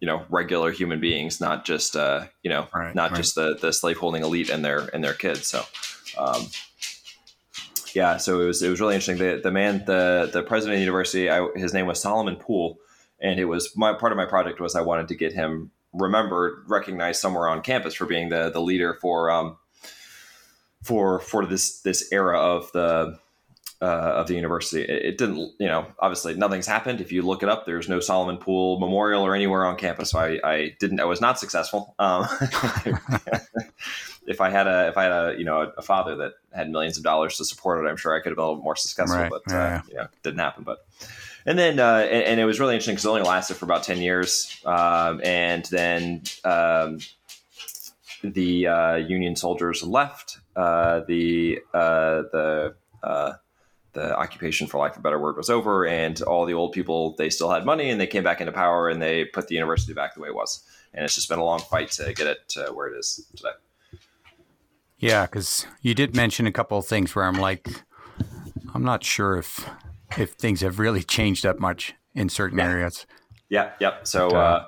[0.00, 3.18] you know regular human beings, not just uh, you know right, not right.
[3.18, 5.46] just the the slaveholding elite and their and their kids.
[5.46, 5.64] So.
[6.16, 6.46] Um,
[7.94, 9.18] yeah, so it was it was really interesting.
[9.18, 12.78] The the man, the the president of the university, I, his name was Solomon Pool,
[13.20, 16.64] and it was my part of my project was I wanted to get him remembered,
[16.66, 19.56] recognized somewhere on campus for being the the leader for um,
[20.82, 23.18] for for this this era of the
[23.80, 24.82] uh, of the university.
[24.82, 27.00] It, it, didn't, you know, obviously nothing's happened.
[27.00, 30.10] If you look it up, there's no Solomon Pool Memorial or anywhere on campus.
[30.10, 31.94] So I, I didn't, I was not successful.
[31.98, 32.26] Um,
[34.26, 36.70] if I had a, if I had a, you know, a, a, father that had
[36.70, 38.76] millions of dollars to support it, I'm sure I could have been a little more
[38.76, 39.16] successful.
[39.16, 39.30] Right.
[39.30, 39.82] But yeah, uh, yeah.
[39.88, 40.64] you know, didn't happen.
[40.64, 40.84] But
[41.46, 43.82] and then uh, and, and, it was really interesting because it only lasted for about
[43.82, 46.98] 10 years um, and then um,
[48.22, 53.32] the uh, union soldiers left uh, the uh, the uh,
[53.92, 57.14] the occupation for lack of a better word was over and all the old people
[57.16, 59.92] they still had money and they came back into power and they put the university
[59.92, 60.62] back the way it was.
[60.94, 63.50] And it's just been a long fight to get it to where it is today.
[64.98, 67.68] Yeah because you did mention a couple of things where i'm like
[68.74, 69.68] i'm not sure if
[70.16, 72.68] if things have really changed that much in certain yeah.
[72.68, 73.06] areas.
[73.48, 74.06] Yeah, yep.
[74.06, 74.66] So, uh, uh,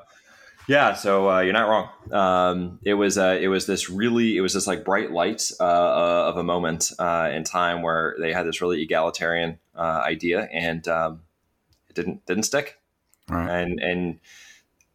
[0.66, 1.88] yeah, so uh, you're not wrong.
[2.12, 5.64] Um, it was uh, it was this really it was this like bright light uh,
[5.64, 11.22] uh, of a moment in time where they had this really egalitarian idea, and um,
[11.88, 12.78] it didn't didn't stick.
[13.28, 13.48] Right.
[13.48, 14.20] And and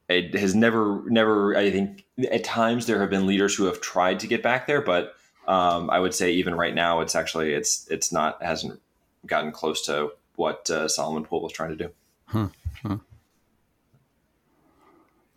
[0.07, 1.57] it has never never.
[1.57, 4.81] I think at times there have been leaders who have tried to get back there,
[4.81, 5.15] but
[5.47, 8.79] um, I would say even right now, it's actually it's it's not hasn't
[9.25, 11.89] gotten close to what uh, Solomon Pool was trying to do.
[12.25, 12.47] Huh.
[12.83, 12.97] Huh.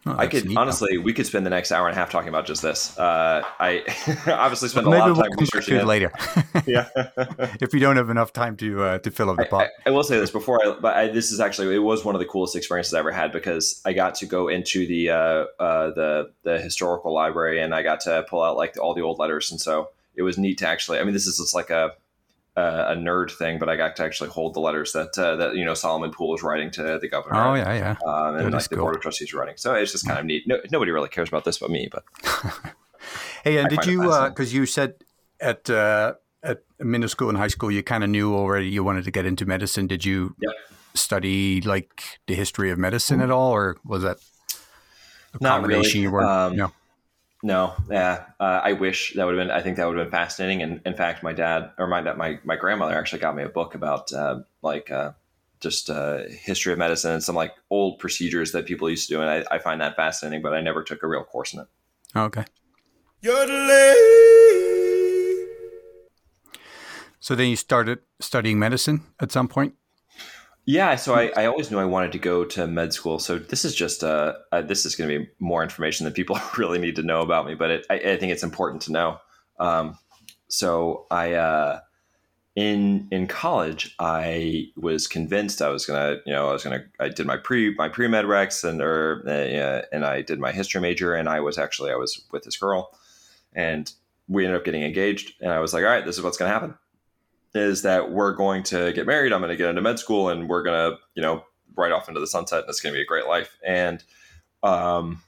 [0.07, 2.47] Oh, I could honestly, we could spend the next hour and a half talking about
[2.47, 2.97] just this.
[2.99, 3.83] Uh, I
[4.27, 6.13] obviously spent well, a lot of time we'll researching it later.
[6.67, 6.89] yeah,
[7.61, 9.69] if we don't have enough time to uh, to fill up the pot.
[9.85, 12.15] I, I, will say this before I, but I, this is actually it was one
[12.15, 15.45] of the coolest experiences I ever had because I got to go into the uh,
[15.59, 19.19] uh, the the historical library and I got to pull out like all the old
[19.19, 21.01] letters, and so it was neat to actually.
[21.01, 21.93] I mean, this is just like a
[22.59, 25.65] a nerd thing, but I got to actually hold the letters that uh, that you
[25.65, 27.37] know Solomon Pool was writing to the governor.
[27.37, 28.85] Oh yeah, yeah, um, and like the cool.
[28.85, 29.55] board of trustees writing.
[29.57, 30.45] So it's just kind of neat.
[30.47, 31.89] No, nobody really cares about this but me.
[31.91, 32.05] But
[33.45, 34.95] hey, and I did you because uh, you said
[35.41, 39.05] at uh, at middle school and high school you kind of knew already you wanted
[39.05, 39.87] to get into medicine.
[39.87, 40.55] Did you yep.
[40.95, 43.25] study like the history of medicine mm-hmm.
[43.25, 44.19] at all, or was that
[45.35, 45.89] a Not really.
[45.91, 46.73] You were, um, no.
[47.43, 49.57] No, yeah, uh, I wish that would have been.
[49.57, 50.63] I think that would have been fascinating.
[50.63, 53.77] And in fact, my dad or my my my grandmother actually got me a book
[53.77, 55.13] about uh, like uh,
[55.61, 59.21] just uh, history of medicine and some like old procedures that people used to do,
[59.21, 60.43] and I, I find that fascinating.
[60.43, 61.67] But I never took a real course in it.
[62.17, 62.45] Okay.
[67.21, 69.75] So then you started studying medicine at some point.
[70.69, 73.19] Yeah, so I, I always knew I wanted to go to med school.
[73.19, 76.39] So this is just uh, uh this is going to be more information that people
[76.59, 79.19] really need to know about me, but it, I, I, think it's important to know.
[79.59, 79.97] Um,
[80.49, 81.81] so I uh,
[82.55, 86.85] in in college, I was convinced I was gonna, you know, I was gonna.
[87.01, 90.53] I did my pre my pre med recs and or uh, and I did my
[90.53, 92.91] history major, and I was actually I was with this girl,
[93.55, 93.91] and
[94.29, 96.53] we ended up getting engaged, and I was like, all right, this is what's gonna
[96.53, 96.75] happen
[97.55, 99.33] is that we're going to get married.
[99.33, 101.45] I'm going to get into med school, and we're going to, you know,
[101.77, 103.57] right off into the sunset, and it's going to be a great life.
[103.65, 104.03] And
[104.63, 105.23] um,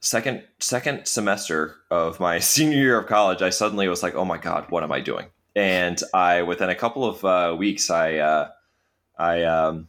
[0.00, 4.38] second second semester of my senior year of college, I suddenly was like, oh my
[4.38, 5.26] god, what am I doing?
[5.56, 8.48] And I, within a couple of uh, weeks, I uh,
[9.18, 9.88] I um,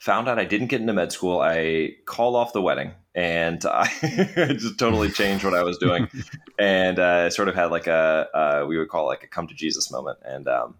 [0.00, 1.40] found out I didn't get into med school.
[1.40, 3.86] I called off the wedding and I
[4.58, 6.08] just totally changed what I was doing.
[6.58, 9.46] and uh, sort of had like a, uh, we would call it like a come
[9.46, 10.18] to Jesus moment.
[10.24, 10.76] And um,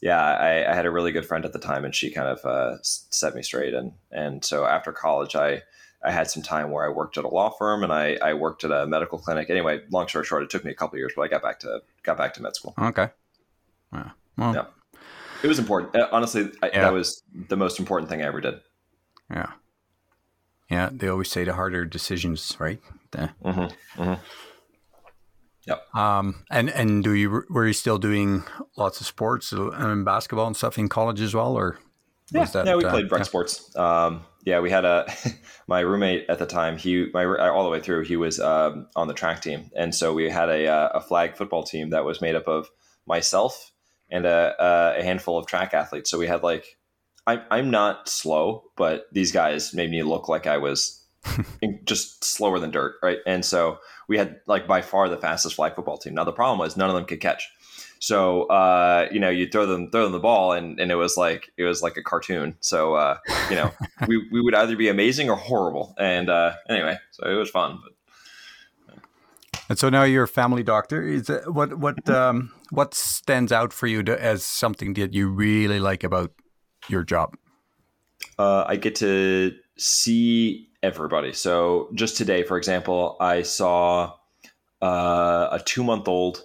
[0.00, 2.44] yeah, I, I, had a really good friend at the time and she kind of
[2.44, 3.74] uh, set me straight.
[3.74, 5.62] And, and so after college, I,
[6.04, 8.64] I had some time where I worked at a law firm and I, I worked
[8.64, 9.50] at a medical clinic.
[9.50, 11.80] Anyway, long story short, it took me a couple years, but I got back to,
[12.02, 12.74] got back to med school.
[12.76, 13.08] Okay.
[13.92, 14.10] Wow.
[14.36, 14.64] Well, yeah.
[15.42, 15.96] It was important.
[15.96, 16.80] Uh, honestly, I, yeah.
[16.82, 18.54] that was the most important thing I ever did.
[19.30, 19.52] Yeah.
[20.70, 22.80] Yeah, they always say the harder decisions, right?
[23.10, 24.00] The, mm-hmm.
[24.02, 24.22] Mm-hmm.
[25.66, 25.94] Yep.
[25.94, 28.42] Um, and and do you were you still doing
[28.76, 31.78] lots of sports and uh, basketball and stuff in college as well, or
[32.32, 33.24] yeah, that, yeah, we uh, played rec yeah.
[33.24, 33.76] sports.
[33.76, 35.06] Um, yeah, we had a
[35.68, 36.78] my roommate at the time.
[36.78, 38.04] He my all the way through.
[38.04, 41.36] He was um, on the track team, and so we had a uh, a flag
[41.36, 42.68] football team that was made up of
[43.06, 43.71] myself
[44.12, 46.10] and a, a handful of track athletes.
[46.10, 46.78] So we had like,
[47.26, 51.04] I'm, I'm not slow, but these guys made me look like I was
[51.84, 52.96] just slower than dirt.
[53.02, 53.18] Right.
[53.26, 56.14] And so we had like by far the fastest flag football team.
[56.14, 57.48] Now the problem was none of them could catch.
[58.00, 61.16] So uh, you know, you throw them throw them the ball, and, and it was
[61.16, 62.56] like it was like a cartoon.
[62.58, 63.70] So uh, you know,
[64.08, 65.94] we, we would either be amazing or horrible.
[65.98, 67.78] And uh, anyway, so it was fun.
[67.80, 67.92] But
[69.68, 71.06] and so now you're a family doctor.
[71.06, 75.28] Is it, what what um, what stands out for you to, as something that you
[75.28, 76.32] really like about
[76.88, 77.36] your job?
[78.38, 81.32] Uh, I get to see everybody.
[81.32, 84.14] So just today, for example, I saw
[84.80, 86.42] uh, a two month old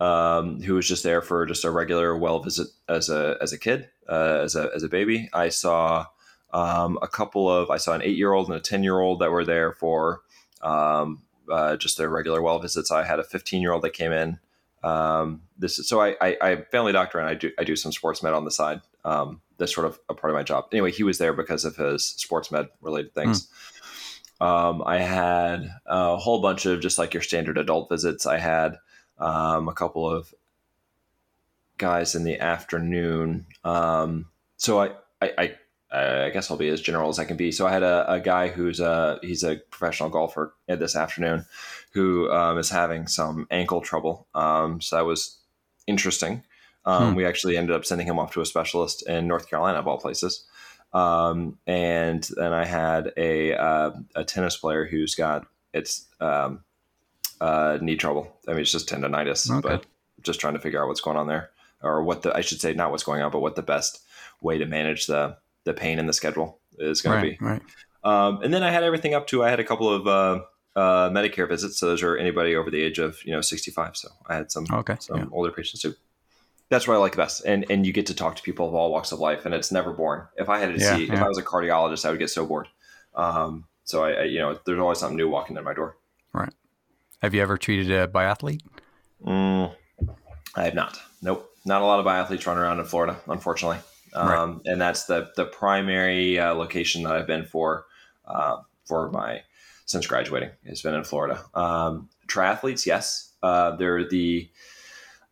[0.00, 3.58] um, who was just there for just a regular well visit as a as a
[3.58, 5.28] kid, uh, as a as a baby.
[5.32, 6.06] I saw
[6.52, 9.20] um, a couple of I saw an eight year old and a ten year old
[9.20, 10.22] that were there for
[10.62, 12.90] um, uh, just their regular well visits.
[12.90, 14.38] I had a 15 year old that came in.
[14.82, 17.92] Um, this is, so I, I, I family doctor and I do I do some
[17.92, 18.82] sports med on the side.
[19.04, 20.66] Um, that's sort of a part of my job.
[20.72, 23.46] Anyway, he was there because of his sports med related things.
[23.46, 23.50] Mm.
[24.40, 28.26] Um, I had a whole bunch of just like your standard adult visits.
[28.26, 28.76] I had
[29.18, 30.34] um, a couple of
[31.78, 33.46] guys in the afternoon.
[33.64, 34.26] Um,
[34.56, 34.90] so I,
[35.22, 35.54] I, I
[35.94, 37.52] I guess I'll be as general as I can be.
[37.52, 41.46] So I had a, a guy who's a he's a professional golfer this afternoon
[41.92, 44.26] who um, is having some ankle trouble.
[44.34, 45.38] Um, so that was
[45.86, 46.42] interesting.
[46.84, 47.14] Um, hmm.
[47.16, 49.98] We actually ended up sending him off to a specialist in North Carolina, of all
[49.98, 50.44] places.
[50.92, 56.64] Um, and then I had a uh, a tennis player who's got it's um,
[57.40, 58.36] uh, knee trouble.
[58.46, 59.60] I mean, it's just tendonitis, okay.
[59.60, 59.86] but
[60.22, 61.50] just trying to figure out what's going on there,
[61.82, 64.02] or what the I should say, not what's going on, but what the best
[64.40, 67.44] way to manage the the pain in the schedule is going right, to be.
[67.44, 67.62] Right.
[68.04, 70.42] Um, and then I had everything up to I had a couple of uh,
[70.76, 71.78] uh, Medicare visits.
[71.78, 73.96] So those are anybody over the age of you know 65.
[73.96, 75.24] So I had some okay, some yeah.
[75.32, 75.94] older patients too.
[76.70, 78.90] That's what I like best, and and you get to talk to people of all
[78.90, 80.26] walks of life, and it's never boring.
[80.36, 81.14] If I had to yeah, see, yeah.
[81.14, 82.68] if I was a cardiologist, I would get so bored.
[83.14, 85.96] Um, so I, I, you know, there's always something new walking in my door.
[86.32, 86.52] Right.
[87.20, 88.62] Have you ever treated a biathlete?
[89.24, 89.74] Mm,
[90.56, 90.98] I have not.
[91.22, 91.50] Nope.
[91.66, 93.78] Not a lot of biathletes running around in Florida, unfortunately
[94.14, 94.60] um, right.
[94.66, 97.86] and that's the the primary uh, location that I've been for
[98.26, 99.42] uh, for my
[99.86, 100.50] since graduating.
[100.64, 101.44] It's been in Florida.
[101.54, 104.48] Um, triathletes, yes, uh, they're the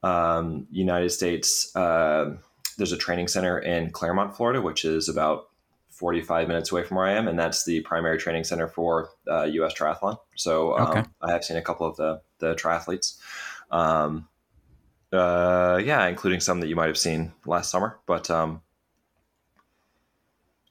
[0.02, 1.74] um, United States.
[1.74, 2.36] Uh,
[2.76, 5.48] there's a training center in Clermont, Florida, which is about
[5.90, 9.72] 45 minutes away from where I am, and that's the primary training center for U.S.
[9.72, 10.18] Uh, triathlon.
[10.36, 11.04] So um, okay.
[11.20, 13.18] I have seen a couple of the the triathletes.
[13.70, 14.28] Um,
[15.12, 17.98] uh, yeah, including some that you might have seen last summer.
[18.06, 18.30] But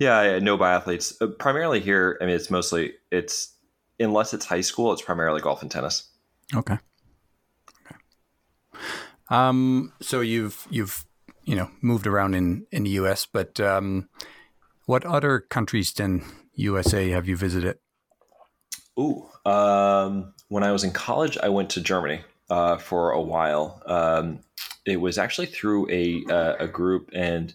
[0.09, 1.21] um, yeah, no biathletes.
[1.21, 3.53] Uh, primarily here, I mean, it's mostly it's
[3.99, 6.09] unless it's high school, it's primarily golf and tennis.
[6.55, 6.77] Okay.
[7.85, 7.95] Okay.
[9.29, 11.05] Um, so you've you've
[11.45, 14.09] you know moved around in in the U.S., but um,
[14.85, 16.23] what other countries than
[16.55, 17.77] USA have you visited?
[18.99, 23.81] Ooh, um, when I was in college, I went to Germany uh, for a while.
[23.85, 24.39] Um,
[24.85, 27.53] it was actually through a uh, a group, and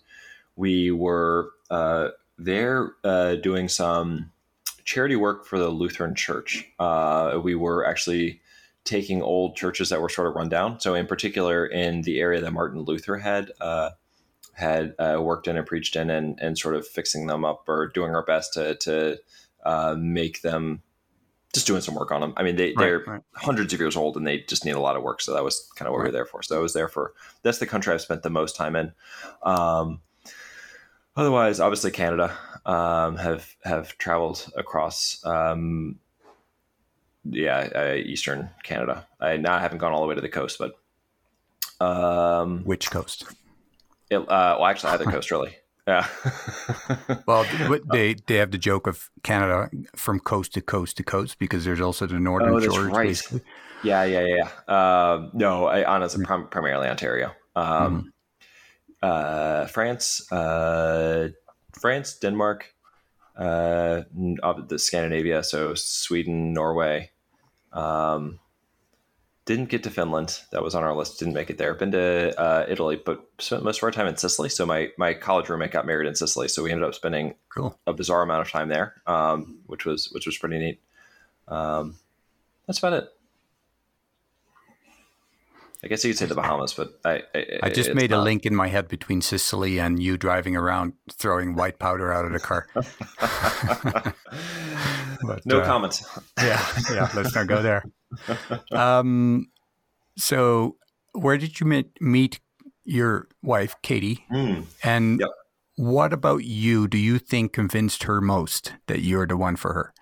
[0.57, 4.33] we were uh, they're uh, doing some
[4.85, 6.67] charity work for the Lutheran Church.
[6.79, 8.41] Uh, we were actually
[8.85, 10.81] taking old churches that were sort of run down.
[10.81, 13.91] So, in particular, in the area that Martin Luther had uh,
[14.53, 17.89] had uh, worked in and preached in, and, and sort of fixing them up or
[17.89, 19.19] doing our best to to
[19.65, 20.83] uh, make them
[21.53, 22.35] just doing some work on them.
[22.37, 23.23] I mean, they, Right, they're right.
[23.35, 25.23] hundreds of years old and they just need a lot of work.
[25.23, 26.43] So that was kind of what we were there for.
[26.43, 28.93] So I was there for that's the country I've spent the most time in.
[29.43, 30.01] Um,
[31.17, 35.25] otherwise, obviously Canada um, have have traveled across.
[35.25, 35.99] Um,
[37.29, 39.07] yeah, uh, eastern Canada.
[39.21, 43.25] I now haven't gone all the way to the coast, but um, Which coast?
[44.11, 45.57] it, uh, well, actually, either coast really.
[45.89, 46.07] Yeah.
[47.27, 47.45] Well,
[47.93, 51.81] they they have the joke of Canada from coast to coast to coast because there's
[51.81, 52.87] also the northern Oh, shores.
[52.93, 53.09] right.
[53.09, 53.41] basically.
[53.83, 54.49] Yeah, yeah, yeah.
[54.69, 57.33] Um, no, I honestly prim- primarily Ontario.
[57.57, 58.13] Um,
[59.07, 61.29] uh, France, uh,
[61.81, 62.75] France, Denmark,
[63.37, 64.03] uh,
[64.69, 67.11] the Scandinavia, so Sweden, Norway.
[67.73, 68.41] Um,
[69.45, 70.41] didn't get to Finland.
[70.51, 71.21] That was on our list.
[71.21, 71.73] Didn't make it there.
[71.75, 74.49] Been to uh, Italy, but spent most of our time in Sicily.
[74.49, 77.79] So my my college roommate got married in Sicily, so we ended up spending Cool.
[77.87, 80.81] a bizarre amount of time there, um, which was which was pretty neat.
[81.47, 81.95] Um,
[82.67, 83.09] that's about it.
[85.85, 88.47] I guess you could say the Bahamas, but I I, I just made a link
[88.47, 92.41] in my head between Sicily and you driving around throwing white powder out of the
[92.41, 92.67] car.
[95.27, 96.03] But, no uh, comment.
[96.39, 97.09] yeah, yeah.
[97.15, 97.85] Let's not go there.
[98.71, 99.47] Um,
[100.17, 100.77] so
[101.13, 102.41] where did you meet meet
[102.85, 104.25] your wife, Katie?
[104.29, 104.61] Hmm.
[104.85, 105.29] And Yep.
[105.77, 106.87] what about you?
[106.87, 109.95] Do you think convinced her most that you're the one for her?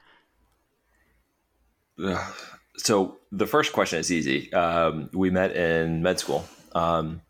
[2.76, 4.52] So the first question is easy.
[4.52, 6.44] Um, we met in med school.
[6.74, 7.22] Um,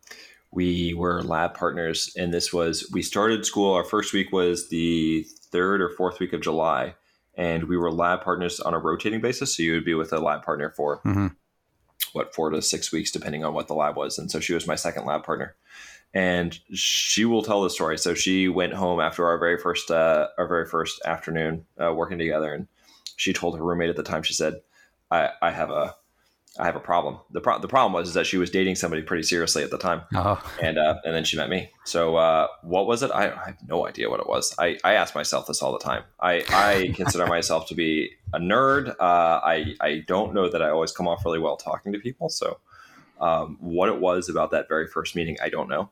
[0.50, 3.74] we were lab partners, and this was we started school.
[3.74, 6.94] Our first week was the third or fourth week of July,
[7.36, 9.56] and we were lab partners on a rotating basis.
[9.56, 11.34] So you would be with a lab partner for Mhm.
[12.12, 14.18] what four to six weeks, depending on what the lab was.
[14.18, 15.56] And so she was my second lab partner,
[16.14, 17.98] and she will tell the story.
[17.98, 22.18] So she went home after our very first uh, our very first afternoon uh, working
[22.18, 22.68] together, and
[23.16, 24.22] she told her roommate at the time.
[24.22, 24.62] She said,
[25.14, 25.94] "I, I have a
[26.58, 27.18] I have a problem.
[27.32, 29.78] the pro- The problem was is that she was dating somebody pretty seriously at the
[29.78, 31.70] time, Oh, and uh, and then she met me.
[31.84, 33.10] So uh, what was it?
[33.10, 34.54] I, I have no idea what it was.
[34.58, 36.04] I, I ask myself this all the time.
[36.20, 38.88] I, I consider myself to be a nerd.
[39.00, 42.28] Uh, I I don't know that I always come off really well talking to people.
[42.28, 42.58] So
[43.20, 45.90] um, what it was about that very first meeting, I don't know.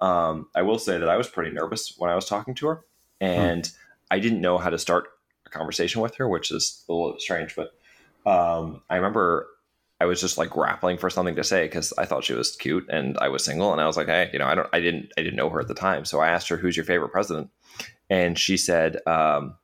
[0.00, 2.84] Um, I will say that I was pretty nervous when I was talking to her,
[3.20, 3.70] and
[4.10, 5.04] I didn't know how to start
[5.46, 7.54] a conversation with her, which is a little strange.
[7.56, 7.72] But
[8.26, 9.48] um, I remember
[10.00, 12.88] I was just like grappling for something to say because I thought she was cute
[12.90, 15.12] and I was single and I was like, hey, you know, I don't, I didn't,
[15.16, 17.50] I didn't know her at the time, so I asked her, "Who's your favorite president?"
[18.10, 19.54] And she said, um,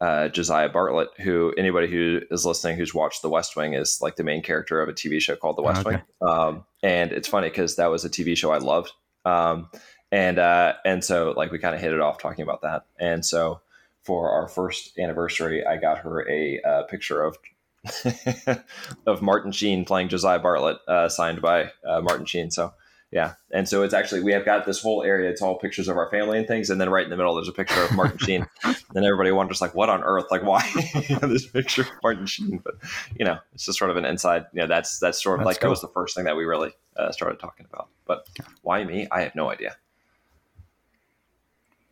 [0.00, 4.16] uh, Josiah Bartlet, who anybody who is listening who's watched The West Wing is like
[4.16, 5.96] the main character of a TV show called The West Okay.
[5.96, 6.28] Wing.
[6.28, 8.92] Um, and it's funny because that was a TV show I loved.
[9.24, 9.68] Um,
[10.10, 12.86] and uh, and so like we kind of hit it off talking about that.
[12.98, 13.60] And so
[14.02, 17.36] for our first anniversary, I got her a uh, picture of
[19.06, 22.50] of Martin Sheen playing Josiah Bartlet, uh, signed by uh, Martin Sheen.
[22.50, 22.74] So
[23.10, 25.30] yeah, and so it's actually we have got this whole area.
[25.30, 27.48] It's all pictures of our family and things, and then right in the middle there's
[27.48, 28.46] a picture of Martin Sheen.
[28.92, 30.24] And everybody wonders like, what on earth?
[30.32, 30.68] Like, why
[31.22, 32.60] this picture of Martin Sheen?
[32.62, 32.74] But
[33.16, 34.46] you know, it's just sort of an inside.
[34.52, 36.44] You know, that's that's sort of That's like that was the first thing that we
[36.44, 37.88] really uh, started talking about.
[38.04, 38.28] But
[38.62, 39.06] why me?
[39.12, 39.76] I have no idea.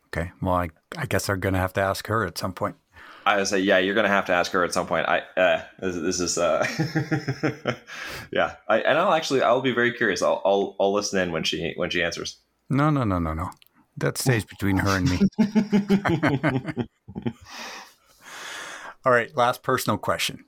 [0.07, 0.31] okay.
[0.41, 2.75] Well, I, I guess I'm going to have to ask her at some point.
[3.29, 5.07] I would say, yeah, you're going to have to ask her at some point.
[5.07, 6.65] I, uh, this, this is, uh,
[8.31, 10.23] yeah, I, and I'll actually, I'll be very curious.
[10.23, 12.39] I'll, I'll, I'll listen in when she, when she answers.
[12.71, 13.51] No, no, no, no, no.
[13.97, 15.19] That stays between her and me.
[19.05, 19.29] All right.
[19.37, 20.45] Last personal question.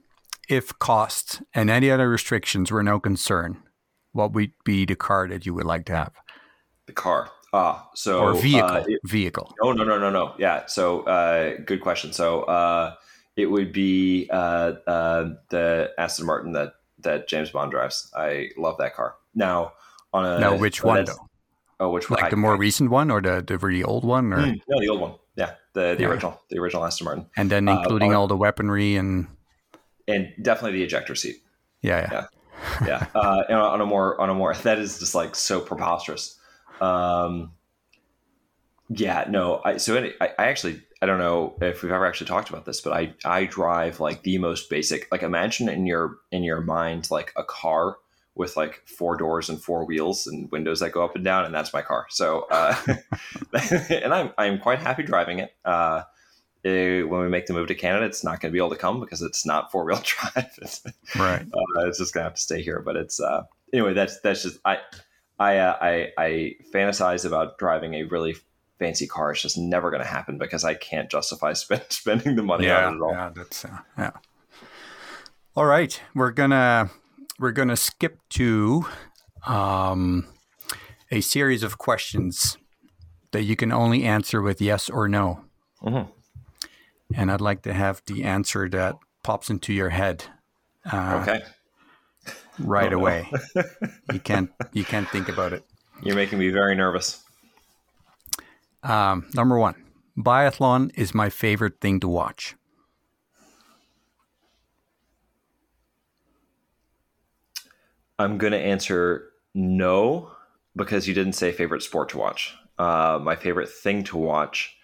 [0.50, 3.62] If costs and any other restrictions were no concern,
[4.12, 6.14] what would be the car that you would like to have?
[6.88, 7.30] The car.
[7.54, 8.70] Ah, so Or vehicle?
[8.70, 9.54] uh, it- vehicle.
[9.62, 12.94] Oh no no no no yeah so uh, good question so uh,
[13.36, 18.78] it would be uh, uh, the Aston Martin that that James Bond drives I love
[18.78, 19.74] that car now
[20.14, 21.28] on a now, which one, though?
[21.82, 24.32] oh which one Like I- the more recent one or the, the really old one?
[24.34, 26.08] Or, Mm, no the old one yeah the the Yeah.
[26.10, 29.28] original the original Aston Martin and then uh, including on- all the weaponry and.
[30.08, 31.38] and definitely the ejector seat
[31.82, 32.26] Yeah, yeah.
[32.88, 36.38] yeah uh, and on a more on a more that is just like so preposterous
[36.82, 37.52] um
[38.90, 42.28] yeah no i so any, I, I actually i don't know if we've ever actually
[42.28, 46.18] talked about this but i i drive like the most basic like imagine in your
[46.32, 47.98] in your mind like a car
[48.36, 51.54] with like four doors and four wheels and windows that go up and down and
[51.54, 52.76] that's my car so uh
[53.90, 56.02] and i'm i'm quite happy driving it uh
[56.66, 58.76] eh, when we make the move to Canada, it's not going to be able to
[58.76, 60.52] come because it's not four wheel drive.
[60.62, 60.84] It's,
[61.18, 61.42] Right.
[61.42, 62.82] uh, it's just gonna have to stay here.
[62.86, 63.44] But it's uh,
[63.74, 63.94] anyway.
[63.96, 64.78] That's that's just I
[65.42, 68.36] I uh, I I fantasize about driving a really
[68.78, 69.32] fancy car.
[69.32, 72.94] It's just never gonna happen because I can't justify spend, spending the money yeah, on
[72.94, 73.12] it at all.
[73.12, 74.12] yeah, that's uh, yeah.
[75.56, 76.92] All right, we're gonna
[77.40, 78.86] we're gonna skip to
[79.48, 80.28] um,
[81.10, 82.60] a series of questions
[83.32, 85.46] that you can only answer with yes or no.
[85.82, 86.08] Mhm.
[87.16, 90.26] And I'd like to have the answer that pops into your head
[90.86, 91.42] uh, Okay.
[92.64, 92.98] Right Oh, no.
[92.98, 93.32] away.
[94.14, 95.64] you can't you can't think about it.
[96.04, 97.24] You're making me very nervous.
[98.84, 99.76] Um, number one,
[100.18, 102.56] biathlon is my favorite thing to watch.
[108.20, 110.32] I'm to answer no
[110.76, 112.56] because you didn't say favorite sport to watch.
[112.78, 114.76] Uh, my favorite thing to watch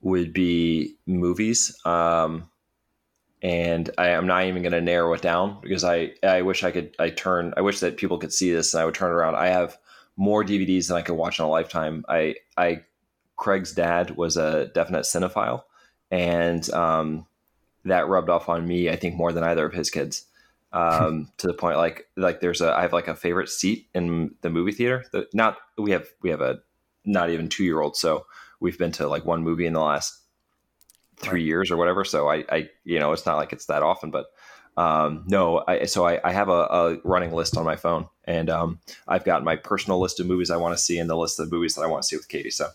[0.00, 1.76] would be movies.
[1.84, 2.50] Um,
[3.42, 6.70] and I, I'm not even going to narrow it down because I, I wish I
[6.70, 9.36] could, I turn, I wish that people could see this and I would turn around.
[9.36, 9.78] I have
[10.16, 12.04] more DVDs than I could watch in a lifetime.
[12.08, 12.82] I, I,
[13.36, 15.64] Craig's dad was a definite cinephile
[16.10, 17.26] and, um,
[17.84, 20.26] that rubbed off on me, I think more than either of his kids
[20.76, 24.34] um, to the point like like there's a I have like a favorite seat in
[24.42, 25.04] the movie theater.
[25.12, 26.58] That not we have we have a
[27.04, 28.26] not even two year old, so
[28.60, 30.20] we've been to like one movie in the last
[31.16, 31.46] three Right.
[31.46, 32.04] years or whatever.
[32.04, 34.26] So I I you know it's not like it's that often, but
[34.76, 38.50] um, no, I so I, I have a, a running list on my phone, and
[38.50, 41.40] um, I've got my personal list of movies I want to see and the list
[41.40, 42.50] of movies that I want to see with Katie.
[42.50, 42.68] So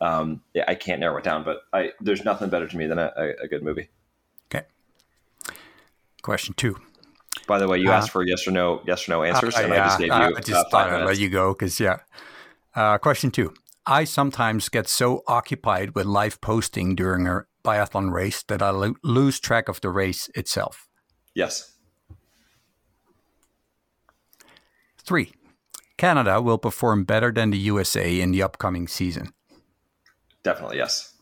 [0.00, 2.98] um, yeah, I can't narrow it down, but I there's nothing better to me than
[2.98, 3.12] a,
[3.42, 3.88] a, good movie.
[4.54, 4.64] Okay.
[6.22, 6.76] Question two.
[7.46, 9.62] By the way, you Uh, asked for yes or no, yes or no answers, Uh,
[9.62, 11.80] and I just gave you I uh, just five thought I'd let you go because
[11.80, 11.98] yeah.
[12.74, 13.52] Uh, question two.
[13.86, 18.94] I sometimes get so occupied with live posting during a biathlon race that I lo-
[19.02, 20.88] lose track of the race itself.
[21.34, 21.76] Yes.
[24.98, 25.32] Three.
[25.96, 29.32] Canada will perform better than the USA in the upcoming season.
[30.42, 31.14] Definitely, yes.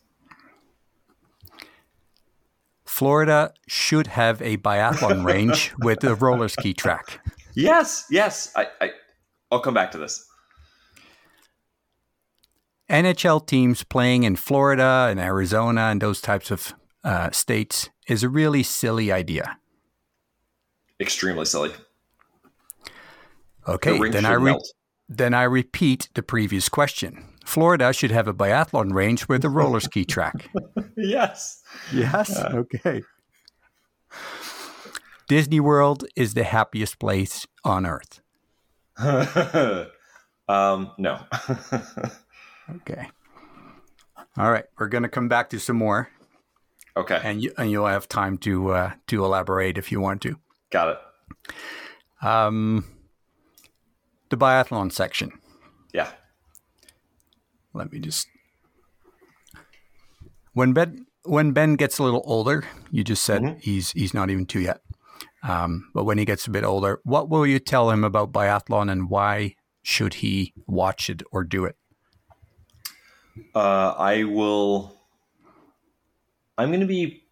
[2.85, 7.21] Florida should have a biathlon range with a roller ski track.
[7.55, 8.53] Yes, yes.
[8.57, 8.91] I, I
[9.51, 10.28] I'll come back to this.
[12.91, 16.75] NHL teams playing in Florida and Arizona and those types of
[17.05, 19.59] uh, states is a really silly idea.
[21.01, 21.71] Extremely silly.
[23.67, 24.59] Okay, the then I re-
[25.09, 27.25] then I repeat the previous question.
[27.45, 30.49] Florida should have a biathlon range with a roller ski track.
[30.97, 31.63] Yes.
[31.93, 32.37] Yes.
[32.37, 33.03] Okay.
[35.29, 38.21] Disney World is the happiest place on earth.
[40.49, 41.21] um, no.
[42.77, 43.09] Okay.
[44.37, 46.11] All right, we're going to come back to some more,
[46.97, 47.21] okay.
[47.25, 50.37] and you and you'll have time to uh, to elaborate if you want to.
[50.71, 52.27] Got it.
[52.27, 52.85] Um,
[54.29, 55.33] the biathlon section.
[55.93, 56.11] Yeah.
[57.73, 58.29] Let me just.
[60.53, 63.61] When Ben when Ben gets a little older, you just said Mhm.
[63.61, 64.83] he's he's not even two yet.
[65.43, 68.91] Um, but when he gets a bit older, what will you tell him about biathlon
[68.91, 71.77] and why should he watch it or do it?
[73.55, 75.01] Uh, I will.
[76.57, 77.25] I'm going to be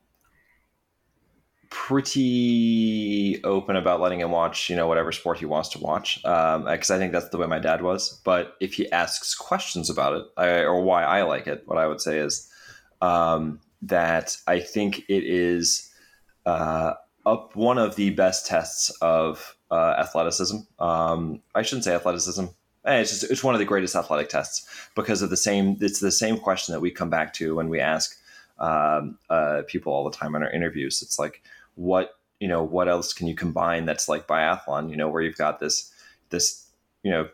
[1.68, 6.90] pretty open about letting him watch, you know, whatever sport he wants to watch, because
[6.90, 8.20] I think that's the way my dad was.
[8.24, 11.86] But if he asks questions about it I, or why I like it, what I
[11.86, 12.50] would say is
[13.02, 15.92] um, that I think it is
[16.46, 16.94] uh,
[17.24, 20.58] up one of the best tests of uh, athleticism.
[20.78, 22.46] Um, I shouldn't say athleticism.
[22.86, 25.76] Eh, It's just it's one of the greatest athletic tests because of the same.
[25.80, 28.16] It's the same question that we come back to when we ask
[28.58, 31.02] um, uh, people all the time in our interviews.
[31.02, 31.42] It's like,
[31.74, 34.90] what you know, what else can you combine that's like biathlon?
[34.90, 35.92] You know, where you've got this
[36.30, 36.66] this
[37.02, 37.28] you know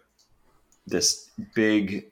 [0.87, 2.11] this big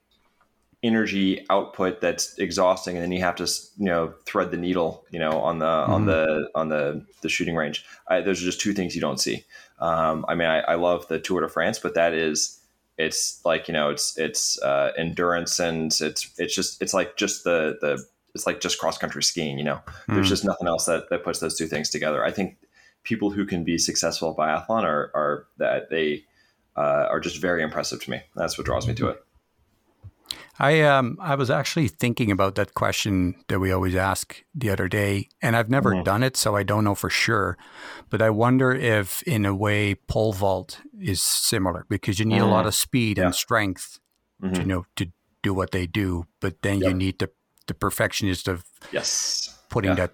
[0.82, 3.44] energy output that's exhausting and then you have to
[3.76, 6.06] you know thread the needle you know on the on Mhm.
[6.06, 9.44] the on the the shooting range I, those are just two things you don't see
[9.78, 12.59] um, i mean I, I love the tour de france but that is
[13.04, 17.44] it's like you know it's it's uh, endurance and it's it's just it's like just
[17.44, 19.80] the the it's like just cross country skiing you know?
[20.08, 20.30] There's Mm.
[20.30, 22.24] just nothing else that that puts those two things together.
[22.24, 22.56] I think
[23.02, 26.24] people who can be successful at biathlon are are that they
[26.76, 28.20] uh, are just very impressive to me.
[28.36, 29.24] That's what draws me to it
[30.60, 34.88] I um I was actually thinking about that question that we always ask the other
[34.88, 36.04] day, and I've never Mhm.
[36.04, 37.56] done it, so I don't know for sure.
[38.10, 42.46] But I wonder if, in a way, pole vault is similar because you need a
[42.46, 43.24] lot of speed Yeah.
[43.26, 43.98] and strength,
[44.42, 44.58] Mhm.
[44.58, 45.06] you know, to
[45.42, 46.26] do what they do.
[46.40, 47.30] But then you need the
[47.66, 50.06] the perfectionist of yes putting Yeah.
[50.06, 50.12] that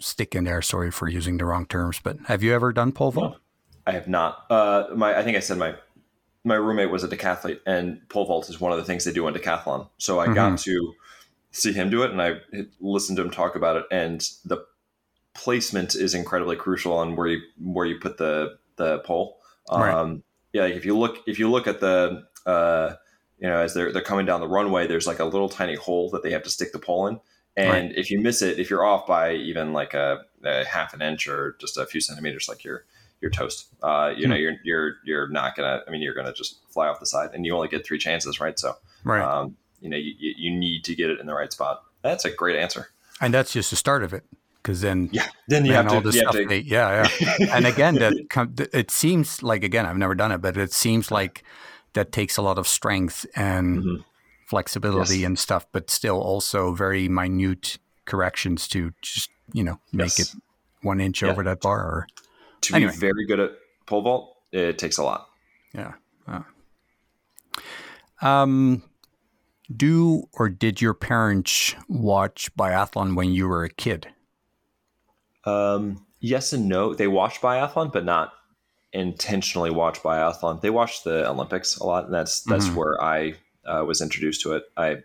[0.00, 0.62] stick in there.
[0.62, 3.36] Sorry for using the wrong terms, but have you ever done pole vault?
[3.86, 4.46] I have not.
[4.50, 5.74] Uh, my I think I said my
[6.44, 9.26] my roommate was a decathlete, and pole vault is one of the things they do
[9.26, 9.88] in decathlon.
[9.98, 10.94] So I got to
[11.50, 12.40] see him do it, and I
[12.80, 13.86] listened to him talk about it.
[13.90, 14.58] And the
[15.34, 19.38] placement is incredibly crucial on where you where you put the the pole.
[19.70, 19.94] Right.
[19.94, 20.22] Um,
[20.52, 22.94] yeah, like if you look if you look at the uh,
[23.38, 26.10] you know as they're they're coming down the runway, there's like a little tiny hole
[26.10, 27.20] that they have to stick the pole in,
[27.56, 31.02] and if you miss it, if you're off by even like a, a half an
[31.02, 32.84] inch or just a few centimeters, like you're
[33.20, 33.66] you're toast.
[33.82, 34.40] Uh, you know, Hmm.
[34.42, 35.82] you're you're you're not gonna.
[35.86, 38.40] I mean, you're gonna just fly off the side, and you only get three chances,
[38.40, 38.58] right?
[38.58, 39.22] So, Right.
[39.22, 41.82] um, you know, you, you need to get it in the right spot.
[42.02, 42.88] That's a great answer.
[43.20, 44.24] and that's just the start of it.
[44.62, 45.26] Because then, Yeah.
[45.46, 46.06] Then you then have all to.
[46.08, 47.36] have stuff to they- yeah, yeah.
[47.54, 48.14] and again, that
[48.72, 51.44] it seems like again, I've never done it, but it seems like
[51.92, 54.04] that takes a lot of strength and Mhm.
[54.46, 55.26] flexibility Yes.
[55.26, 60.34] and stuff, but still also very minute corrections to just you know make Yes.
[60.34, 60.40] it
[60.82, 61.28] one inch Yeah.
[61.30, 61.80] over that bar.
[61.80, 62.06] Or
[62.64, 62.92] to Anyway.
[62.92, 63.50] be very good at
[63.86, 65.28] pole vault, it takes a lot.
[65.74, 65.92] yeah.
[66.26, 66.40] Uh.
[68.22, 68.82] Um,
[69.74, 74.08] do or did your parents watch biathlon when you were a kid?
[75.44, 76.94] Um, yes and no.
[76.94, 78.32] They watched biathlon, but not
[78.92, 80.60] intentionally watch biathlon.
[80.60, 82.74] They watched the Olympics a lot, and that's that's Mhm.
[82.76, 83.34] where I
[83.66, 84.64] uh, was introduced to it.
[84.76, 84.98] I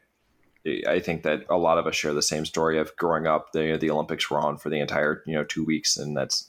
[0.87, 3.51] I think that a lot of us share the same story of growing up.
[3.53, 6.48] The the Olympics were on for the entire you know two weeks, and that's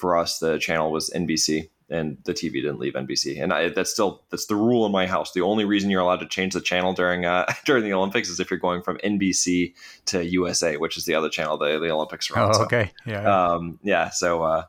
[0.00, 0.38] for us.
[0.38, 3.42] The channel was NBC, and the TV didn't leave NBC.
[3.42, 5.32] And I, that's still that's the rule in my house.
[5.32, 8.40] The only reason you're allowed to change the channel during uh, during the Olympics is
[8.40, 9.74] if you're going from NBC
[10.06, 12.50] to USA, which is the other channel the, the Olympics are on.
[12.50, 12.92] Oh, So, okay.
[13.04, 13.22] Yeah.
[13.22, 13.52] yeah.
[13.52, 14.10] um, yeah.
[14.10, 14.64] So uh,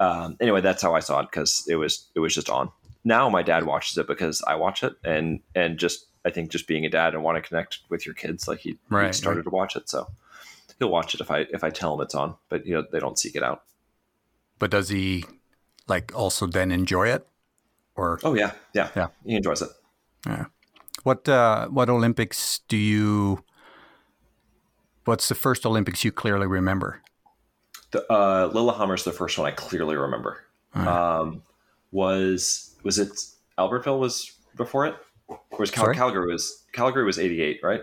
[0.00, 2.70] um, anyway, that's how I saw it because it was it was just on.
[3.04, 6.66] Now my dad watches it because I watch it, and and just I think just
[6.66, 9.44] being a dad and want to connect with your kids, like he, he Right, started
[9.44, 10.06] to watch it, so
[10.78, 12.98] he'll watch it if I if I tell him it's on, but you know they
[13.00, 13.62] don't seek it out.
[14.60, 15.24] But does he
[15.88, 17.26] like also then enjoy it?
[17.96, 19.08] Or Oh yeah, yeah, Yeah.
[19.24, 19.70] He enjoys it.
[20.24, 20.44] Yeah.
[21.02, 23.42] What uh what Olympics do you
[25.06, 27.02] what's the first Olympics you clearly remember?
[27.90, 30.44] The, uh, Lillehammer's the first one I clearly remember.
[30.74, 31.42] Um,
[31.90, 33.10] was was it
[33.58, 34.94] Albertville was before it?
[35.26, 37.82] Or was Cal- Calgary was Calgary was eighty eight, right?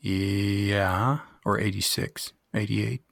[0.00, 3.02] Yeah, or 86, 88.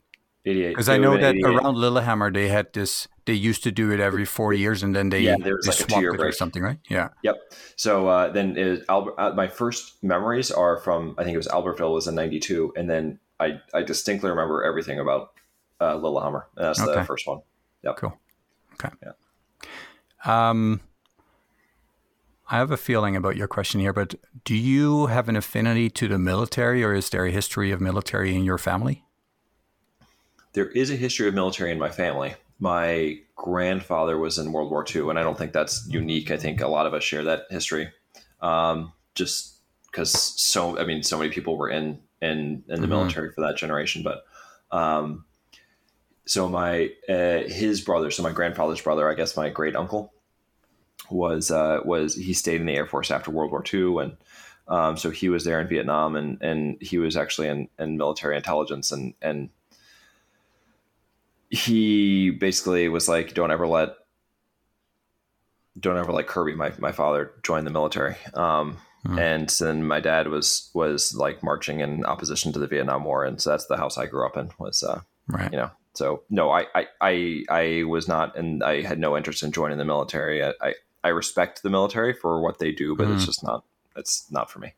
[0.42, 4.24] Because I know that around Lillehammer they had this they used to do it every
[4.24, 6.62] 4 years and then they, Yeah, there was they like a swapped two-year or something,
[6.62, 6.78] right?
[6.88, 7.08] Yeah.
[7.22, 7.36] Yep.
[7.76, 11.48] So uh, then is Albert, uh, my first memories are from I think it was
[11.48, 15.32] Albertville was in '92, and then I I distinctly remember everything about
[15.80, 16.46] uh, Lillehammer.
[16.56, 17.00] And that's Okay.
[17.00, 17.40] the first one.
[17.84, 17.96] Yep.
[17.96, 18.18] Cool.
[18.74, 18.94] Okay.
[19.02, 20.50] Yeah.
[20.50, 20.80] Um,
[22.50, 24.14] I have a feeling about your question here, but
[24.44, 28.34] do you have an affinity to the military, or is there a history of military
[28.34, 29.04] in your family?
[30.52, 32.34] There is a history of military in my family.
[32.58, 36.30] My grandfather was in World War II, and I don't think that's unique.
[36.30, 37.90] I think a lot of us share that history,
[38.40, 39.56] um, just
[39.90, 42.90] because so I mean, so many people were in in in the Mhm.
[42.90, 44.02] military for that generation.
[44.02, 44.24] But
[44.76, 45.24] um,
[46.26, 50.12] so my uh, his brother, so my grandfather's brother, I guess my great uncle
[51.10, 54.16] was uh, was he stayed in the Air Force after World War II, and
[54.68, 58.36] um, so he was there in Vietnam, and and he was actually in, in military
[58.36, 59.48] intelligence, and and
[61.50, 63.90] he basically was like, "Don't ever let,
[65.78, 69.18] don't ever let Kirby, my my father, join the military." Um, Hmm.
[69.18, 73.40] And then my dad was was like marching in opposition to the Vietnam War, and
[73.40, 74.50] so that's the house I grew up in.
[74.58, 75.50] Was uh, Right.
[75.50, 79.42] you know, so no, I I I, I was not, and I had no interest
[79.42, 80.44] in joining the military.
[80.44, 83.26] I I, I respect the military for what they do, but it's Mhm.
[83.26, 83.64] just not
[83.96, 84.74] it's not for me.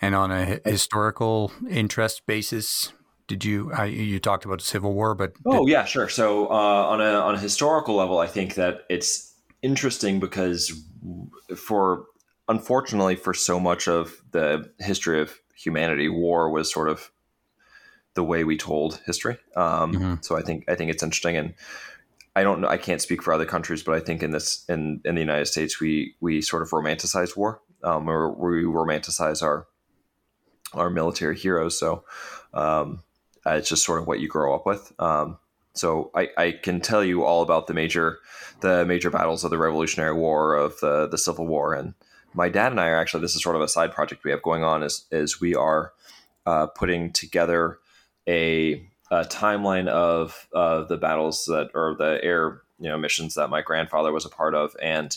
[0.00, 2.94] And on a historical interest basis,
[3.26, 3.72] did you?
[3.72, 6.08] I, you talked about the Civil War, but Oh yeah, sure.
[6.08, 10.72] So uh, on a on a historical level, I think that it's interesting because
[11.56, 12.04] for
[12.48, 17.10] unfortunately for so much of the history of humanity, war was sort of
[18.14, 19.38] the way we told history.
[19.56, 20.24] Um, Mhm.
[20.24, 21.54] So I think I think it's interesting, and
[22.36, 22.68] I don't know.
[22.68, 25.46] I can't speak for other countries, but I think in this in in the United
[25.46, 29.66] States, we we sort of romanticize war, um, or we romanticize our
[30.74, 31.78] our military heroes.
[31.78, 32.04] So
[32.52, 33.02] um,
[33.46, 34.92] uh, it's just sort of what you grow up with.
[34.98, 35.38] Um,
[35.74, 38.18] so I, I can tell you all about the major
[38.60, 41.94] the major battles of the Revolutionary War, of the the Civil War, and
[42.32, 44.42] my dad and I are actually this is sort of a side project we have
[44.42, 45.92] going on is is we are
[46.46, 47.78] uh, putting together
[48.28, 53.62] a, a timeline of the battles that or the air you know missions that my
[53.62, 55.16] grandfather was a part of and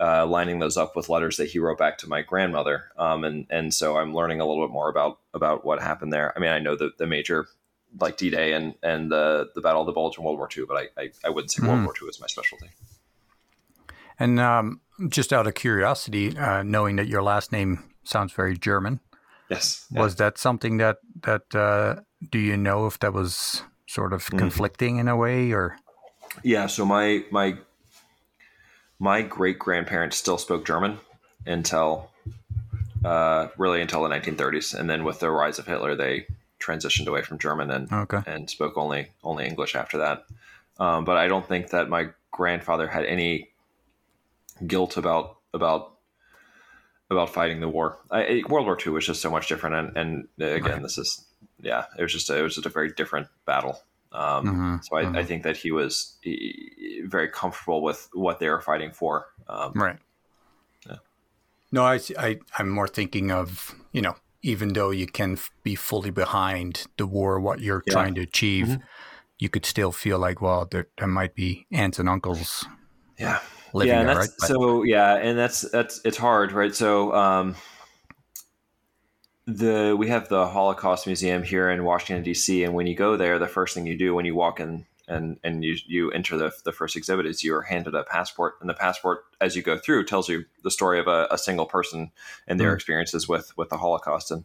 [0.00, 2.90] uh, lining those up with letters that he wrote back to my grandmother.
[2.98, 6.32] Um, and and so I'm learning a little bit more about about what happened there.
[6.36, 7.46] I mean I know the, the major
[8.00, 10.76] like D-Day and and the the Battle of the Bulge in World War II but
[10.76, 11.84] I I, I wouldn't say World Mhm.
[11.84, 12.70] War II is my specialty
[14.18, 19.00] and um, just out of curiosity, uh, knowing that your last name sounds very German,
[19.50, 20.02] yes yeah.
[20.02, 24.98] was that something that that uh, do you know if that was sort of conflicting
[24.98, 25.76] in a way, or
[26.42, 27.56] Yeah, so my my
[28.98, 30.98] my great grandparents still spoke German
[31.46, 32.10] until
[33.04, 36.26] uh, really until the 1930s, and then with the rise of Hitler, they
[36.64, 40.24] transitioned away from German and okay, and spoke only only English after that.
[40.78, 43.50] Um, but I don't think that my grandfather had any
[44.66, 45.92] guilt about about
[47.10, 47.98] about fighting the war.
[48.10, 50.82] I, World War II was just so much different, and, and again, Right.
[50.82, 51.26] this is
[51.60, 53.80] yeah, it was just a, it was just a very different battle.
[54.12, 55.26] Um, Mhm, so I, I mhm.
[55.26, 59.26] think that he was eh, very comfortable with what they were fighting for.
[59.48, 59.98] Um, right?
[60.88, 60.96] Yeah.
[61.72, 65.74] No, I, I I'm more thinking of you know even though you can f- be
[65.74, 67.94] fully behind the war, what you're Yeah.
[67.94, 68.82] trying to achieve, Mhm.
[69.38, 72.66] you could still feel like well there, there might be aunts and uncles
[73.18, 73.40] yeah,
[73.72, 74.36] living yeah, and there, that's right?
[74.40, 76.74] But- so yeah, and that's that's it's hard, right?
[76.74, 77.54] So um,
[79.46, 83.38] the we have the Holocaust Museum here in Washington D.C., and when you go there,
[83.38, 86.52] the first thing you do when you walk in and and you you enter the
[86.64, 89.76] the first exhibit is you are handed a passport, and the passport as you go
[89.78, 92.10] through tells you the story of a, a single person
[92.46, 92.74] and their Mm.
[92.76, 94.30] experiences with with the Holocaust.
[94.30, 94.44] And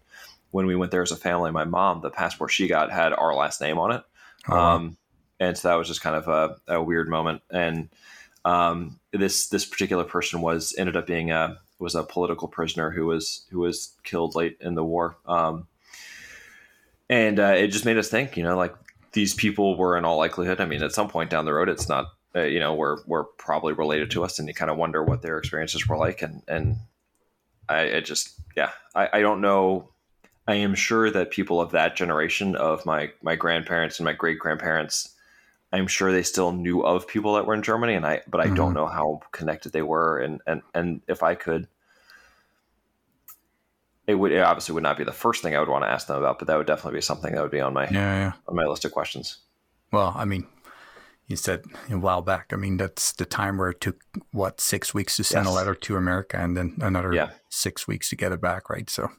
[0.52, 3.36] when we went there as a family, my mom, the passport she got had our
[3.36, 4.04] last name on it.
[4.50, 4.58] Oh.
[4.58, 4.98] Um,
[5.40, 7.42] and so that was just kind of a, a weird moment.
[7.50, 7.90] And
[8.46, 13.06] um, this this particular person was ended up being a was a political prisoner who
[13.06, 15.18] was who was killed late in the war.
[15.26, 15.68] Um,
[17.10, 18.76] and uh, it just made us think, you know, like
[19.14, 20.62] these people were in all likelihood.
[20.62, 23.24] I mean, at some point down the road, it's not, uh, you know, we're we're
[23.24, 26.22] probably related to us, and you kind of wonder what their experiences were like.
[26.22, 26.78] And and
[27.68, 29.90] I it just yeah, I, I don't know.
[30.48, 34.40] I am sure that people of that generation of my my grandparents and my great
[34.40, 35.14] grandparents,
[35.72, 38.50] I'm sure they still knew of people that were in Germany, and I but I
[38.50, 38.76] don't Mhm.
[38.76, 41.68] know how connected they were, and and and if I could.
[44.10, 46.08] It would it obviously would not be the first thing I would want to ask
[46.08, 48.32] them about, but that would definitely be something that would be on my yeah, yeah.
[48.48, 49.38] on my list of questions.
[49.92, 50.48] Well, I mean,
[51.28, 52.48] you said a while back.
[52.52, 53.98] I mean, that's the time where it took
[54.32, 57.30] what six weeks to send a letter to America, and then another Yeah.
[57.50, 58.90] six weeks to get it back, right?
[58.90, 59.10] So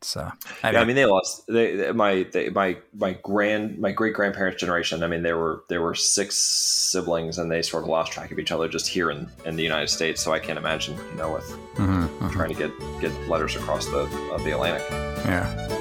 [0.00, 0.30] it's uh,
[0.62, 5.02] Yeah, I mean, they lost they, my they, my my grand my great grandparents generation.
[5.02, 8.38] I mean, there were there were six siblings, and they sort of lost track of
[8.38, 10.22] each other just here in, in the United States.
[10.22, 11.44] So I can't imagine, you know, with
[11.74, 12.32] mhm, mhm.
[12.32, 14.86] trying to get get letters across the of the Atlantic.
[15.24, 15.77] yeah.